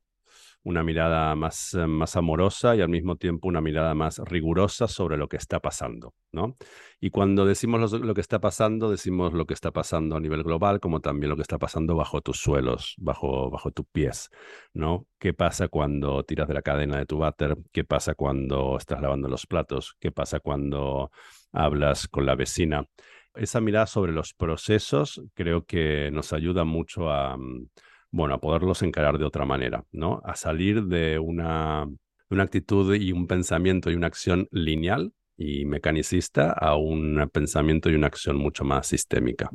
una 0.65 0.83
mirada 0.83 1.35
más, 1.35 1.75
eh, 1.75 1.87
más 1.87 2.17
amorosa 2.17 2.77
y 2.77 2.81
al 2.81 2.89
mismo 2.89 3.17
tiempo 3.17 3.49
una 3.49 3.61
mirada 3.61 3.95
más 3.95 4.19
rigurosa 4.19 4.89
sobre 4.89 5.17
lo 5.17 5.29
que 5.29 5.37
está 5.37 5.61
pasando, 5.61 6.15
¿no? 6.33 6.57
Y 7.01 7.11
cuando 7.11 7.47
decimos 7.47 7.93
lo, 7.93 8.15
que 8.15 8.21
está 8.21 8.41
pasando, 8.41 8.91
decimos 8.91 9.33
lo 9.33 9.47
que 9.47 9.55
está 9.55 9.71
pasando 9.71 10.17
a 10.17 10.21
nivel 10.21 10.43
global, 10.43 10.81
como 10.81 11.01
también 11.01 11.31
lo 11.31 11.37
que 11.37 11.43
está 11.43 11.59
pasando 11.59 11.97
bajo 11.97 12.21
tus 12.21 12.39
suelos, 12.41 12.95
bajo, 12.99 13.51
bajo 13.51 13.71
tus 13.71 13.87
pies, 13.87 14.31
¿no? 14.75 15.07
¿Qué 15.19 15.33
pasa 15.33 15.69
cuando 15.69 16.23
tiras 16.25 16.49
de 16.49 16.55
la 16.55 16.63
cadena 16.63 16.99
de 16.99 17.07
tu 17.07 17.19
váter? 17.19 17.57
¿Qué 17.73 17.85
pasa 17.85 18.15
cuando 18.15 18.77
estás 18.77 19.01
lavando 19.01 19.29
los 19.29 19.47
platos? 19.47 19.97
¿Qué 20.01 20.11
pasa 20.11 20.41
cuando 20.41 21.11
hablas 21.53 22.09
con 22.09 22.27
la 22.27 22.35
vecina? 22.35 22.87
Esa 23.35 23.61
mirada 23.61 23.87
sobre 23.87 24.13
los 24.13 24.35
procesos 24.35 25.23
creo 25.35 25.65
que 25.65 26.11
nos 26.11 26.33
ayuda 26.33 26.65
mucho 26.65 27.11
a 27.11 27.37
mm, 27.37 27.69
bueno, 28.11 28.35
a 28.35 28.41
poderlos 28.41 28.83
encarar 28.83 29.19
de 29.19 29.25
otra 29.25 29.45
manera, 29.45 29.85
¿no? 29.93 30.21
A 30.25 30.35
salir 30.37 30.85
de 30.85 31.19
una, 31.19 31.87
una 32.31 32.43
actitud 32.43 32.95
y 32.95 33.13
un 33.13 33.27
pensamiento 33.27 33.91
y 33.91 33.95
una 33.95 34.07
acción 34.07 34.49
lineal 34.51 35.13
y 35.37 35.65
mecanicista 35.65 36.53
a 36.53 36.77
un 36.77 37.29
pensamiento 37.33 37.91
y 37.91 37.95
una 37.95 38.09
acción 38.09 38.37
mucho 38.37 38.65
más 38.65 38.87
sistémica. 38.89 39.51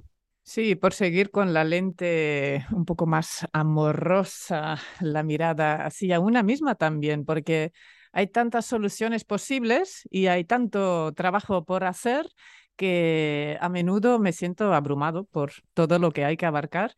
Sí, 0.45 0.75
por 0.75 0.93
seguir 0.93 1.31
con 1.31 1.53
la 1.53 1.63
lente 1.63 2.65
un 2.71 2.83
poco 2.85 3.05
más 3.05 3.47
amorosa, 3.53 4.77
la 4.99 5.23
mirada 5.23 5.85
hacia 5.85 6.19
una 6.19 6.43
misma 6.43 6.75
también, 6.75 7.23
porque 7.23 7.71
hay 8.11 8.27
tantas 8.27 8.65
soluciones 8.65 9.23
posibles 9.23 10.07
y 10.11 10.27
hay 10.27 10.43
tanto 10.43 11.13
trabajo 11.13 11.63
por 11.65 11.85
hacer 11.85 12.27
que 12.75 13.57
a 13.61 13.69
menudo 13.69 14.19
me 14.19 14.33
siento 14.33 14.73
abrumado 14.73 15.25
por 15.25 15.53
todo 15.73 15.97
lo 15.97 16.11
que 16.11 16.25
hay 16.25 16.35
que 16.35 16.45
abarcar 16.45 16.93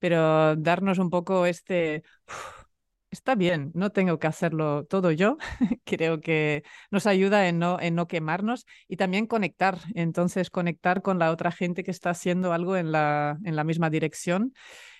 pero 0.00 0.56
darnos 0.56 0.98
un 0.98 1.10
poco 1.10 1.46
este, 1.46 2.02
está 3.10 3.34
bien, 3.34 3.72
no 3.74 3.90
tengo 3.90 4.18
que 4.18 4.26
hacerlo 4.26 4.84
todo 4.86 5.10
yo, 5.10 5.36
creo 5.84 6.20
que 6.20 6.62
nos 6.90 7.06
ayuda 7.06 7.48
en 7.48 7.58
no, 7.58 7.78
en 7.80 7.94
no 7.94 8.06
quemarnos 8.06 8.66
y 8.88 8.96
también 8.96 9.26
conectar, 9.26 9.78
entonces 9.94 10.50
conectar 10.50 11.02
con 11.02 11.18
la 11.18 11.30
otra 11.30 11.50
gente 11.50 11.82
que 11.84 11.90
está 11.90 12.10
haciendo 12.10 12.52
algo 12.52 12.76
en 12.76 12.92
la, 12.92 13.38
en 13.44 13.56
la 13.56 13.64
misma 13.64 13.90
dirección. 13.90 14.54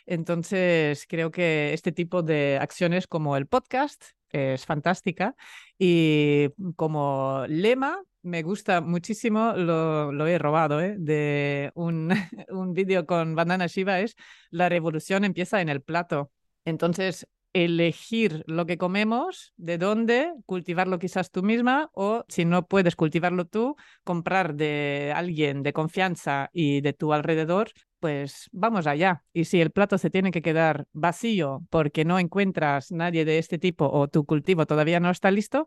Entonces, 0.07 1.07
creo 1.09 1.30
que 1.30 1.72
este 1.72 1.92
tipo 1.92 2.22
de 2.22 2.59
acciones 2.61 3.07
como 3.07 3.36
el 3.36 3.46
podcast 3.46 4.03
es 4.30 4.66
fantástica 4.66 5.36
y 5.78 6.48
como 6.76 7.44
lema 7.48 8.01
me 8.22 8.42
gusta 8.42 8.80
muchísimo, 8.80 9.52
lo, 9.54 10.12
lo 10.12 10.26
he 10.26 10.38
robado 10.38 10.80
¿eh? 10.80 10.96
de 10.98 11.70
un, 11.74 12.10
un 12.50 12.72
vídeo 12.72 13.06
con 13.06 13.34
Bandana 13.34 13.66
Shiva, 13.66 14.00
es 14.00 14.16
la 14.50 14.68
revolución 14.68 15.24
empieza 15.24 15.60
en 15.60 15.68
el 15.68 15.82
plato. 15.82 16.30
Entonces, 16.64 17.26
elegir 17.52 18.44
lo 18.46 18.66
que 18.66 18.78
comemos, 18.78 19.52
de 19.56 19.78
dónde, 19.78 20.32
cultivarlo 20.46 20.98
quizás 20.98 21.30
tú 21.30 21.42
misma 21.42 21.90
o 21.94 22.24
si 22.28 22.44
no 22.44 22.66
puedes 22.66 22.96
cultivarlo 22.96 23.44
tú, 23.44 23.76
comprar 24.04 24.54
de 24.54 25.12
alguien 25.14 25.62
de 25.62 25.72
confianza 25.72 26.50
y 26.52 26.80
de 26.80 26.92
tu 26.92 27.12
alrededor, 27.12 27.70
pues 27.98 28.48
vamos 28.52 28.86
allá. 28.86 29.24
Y 29.32 29.44
si 29.44 29.60
el 29.60 29.70
plato 29.70 29.98
se 29.98 30.10
tiene 30.10 30.30
que 30.30 30.42
quedar 30.42 30.86
vacío 30.92 31.62
porque 31.70 32.04
no 32.04 32.18
encuentras 32.18 32.92
nadie 32.92 33.24
de 33.24 33.38
este 33.38 33.58
tipo 33.58 33.88
o 33.90 34.08
tu 34.08 34.24
cultivo 34.24 34.66
todavía 34.66 35.00
no 35.00 35.10
está 35.10 35.30
listo, 35.30 35.66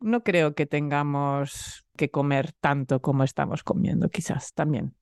no 0.00 0.22
creo 0.22 0.54
que 0.54 0.66
tengamos 0.66 1.84
que 1.96 2.10
comer 2.10 2.52
tanto 2.52 3.00
como 3.00 3.24
estamos 3.24 3.62
comiendo, 3.62 4.08
quizás 4.08 4.52
también. 4.54 4.94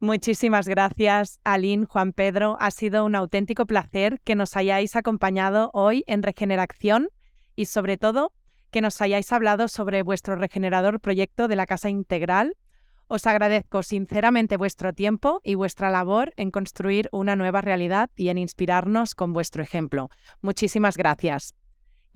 Muchísimas 0.00 0.68
gracias, 0.68 1.40
Aline, 1.44 1.86
Juan 1.86 2.12
Pedro. 2.12 2.56
Ha 2.60 2.70
sido 2.70 3.04
un 3.04 3.14
auténtico 3.14 3.64
placer 3.64 4.20
que 4.22 4.34
nos 4.34 4.56
hayáis 4.56 4.96
acompañado 4.96 5.70
hoy 5.72 6.04
en 6.06 6.22
Regeneración 6.22 7.08
y 7.56 7.66
sobre 7.66 7.96
todo 7.96 8.32
que 8.70 8.80
nos 8.80 9.00
hayáis 9.00 9.32
hablado 9.32 9.68
sobre 9.68 10.02
vuestro 10.02 10.36
regenerador 10.36 11.00
proyecto 11.00 11.48
de 11.48 11.56
la 11.56 11.64
Casa 11.64 11.88
Integral. 11.88 12.56
Os 13.06 13.26
agradezco 13.26 13.82
sinceramente 13.82 14.56
vuestro 14.56 14.92
tiempo 14.92 15.40
y 15.44 15.54
vuestra 15.54 15.90
labor 15.90 16.32
en 16.36 16.50
construir 16.50 17.08
una 17.12 17.36
nueva 17.36 17.60
realidad 17.60 18.10
y 18.16 18.28
en 18.28 18.38
inspirarnos 18.38 19.14
con 19.14 19.32
vuestro 19.32 19.62
ejemplo. 19.62 20.10
Muchísimas 20.42 20.96
gracias. 20.96 21.54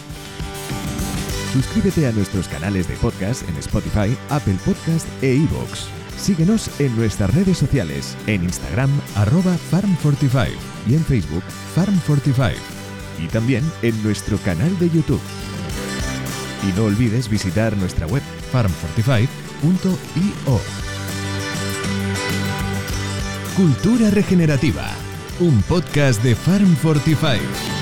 Suscríbete 1.52 2.08
a 2.08 2.12
nuestros 2.12 2.48
canales 2.48 2.88
de 2.88 2.96
podcast 2.96 3.48
en 3.50 3.58
Spotify, 3.58 4.16
Apple 4.30 4.58
Podcast 4.64 5.08
e 5.22 5.36
iVoox. 5.36 5.88
Síguenos 6.18 6.80
en 6.80 6.96
nuestras 6.96 7.34
redes 7.34 7.58
sociales, 7.58 8.16
en 8.28 8.44
Instagram, 8.44 8.90
arroba 9.16 9.58
Farm45 9.72 10.50
y 10.88 10.94
en 10.94 11.04
Facebook, 11.04 11.44
Farm45. 11.76 12.54
Y 13.20 13.28
también 13.28 13.70
en 13.82 14.02
nuestro 14.04 14.38
canal 14.38 14.78
de 14.80 14.90
YouTube. 14.92 15.22
Y 16.64 16.68
no 16.78 16.86
olvides 16.86 17.28
visitar 17.28 17.76
nuestra 17.76 18.08
web 18.08 18.24
farm45.io. 18.54 20.91
Cultura 23.56 24.10
Regenerativa, 24.10 24.88
un 25.42 25.62
podcast 25.64 26.24
de 26.24 26.36
Farm 26.36 26.74
45. 26.82 27.81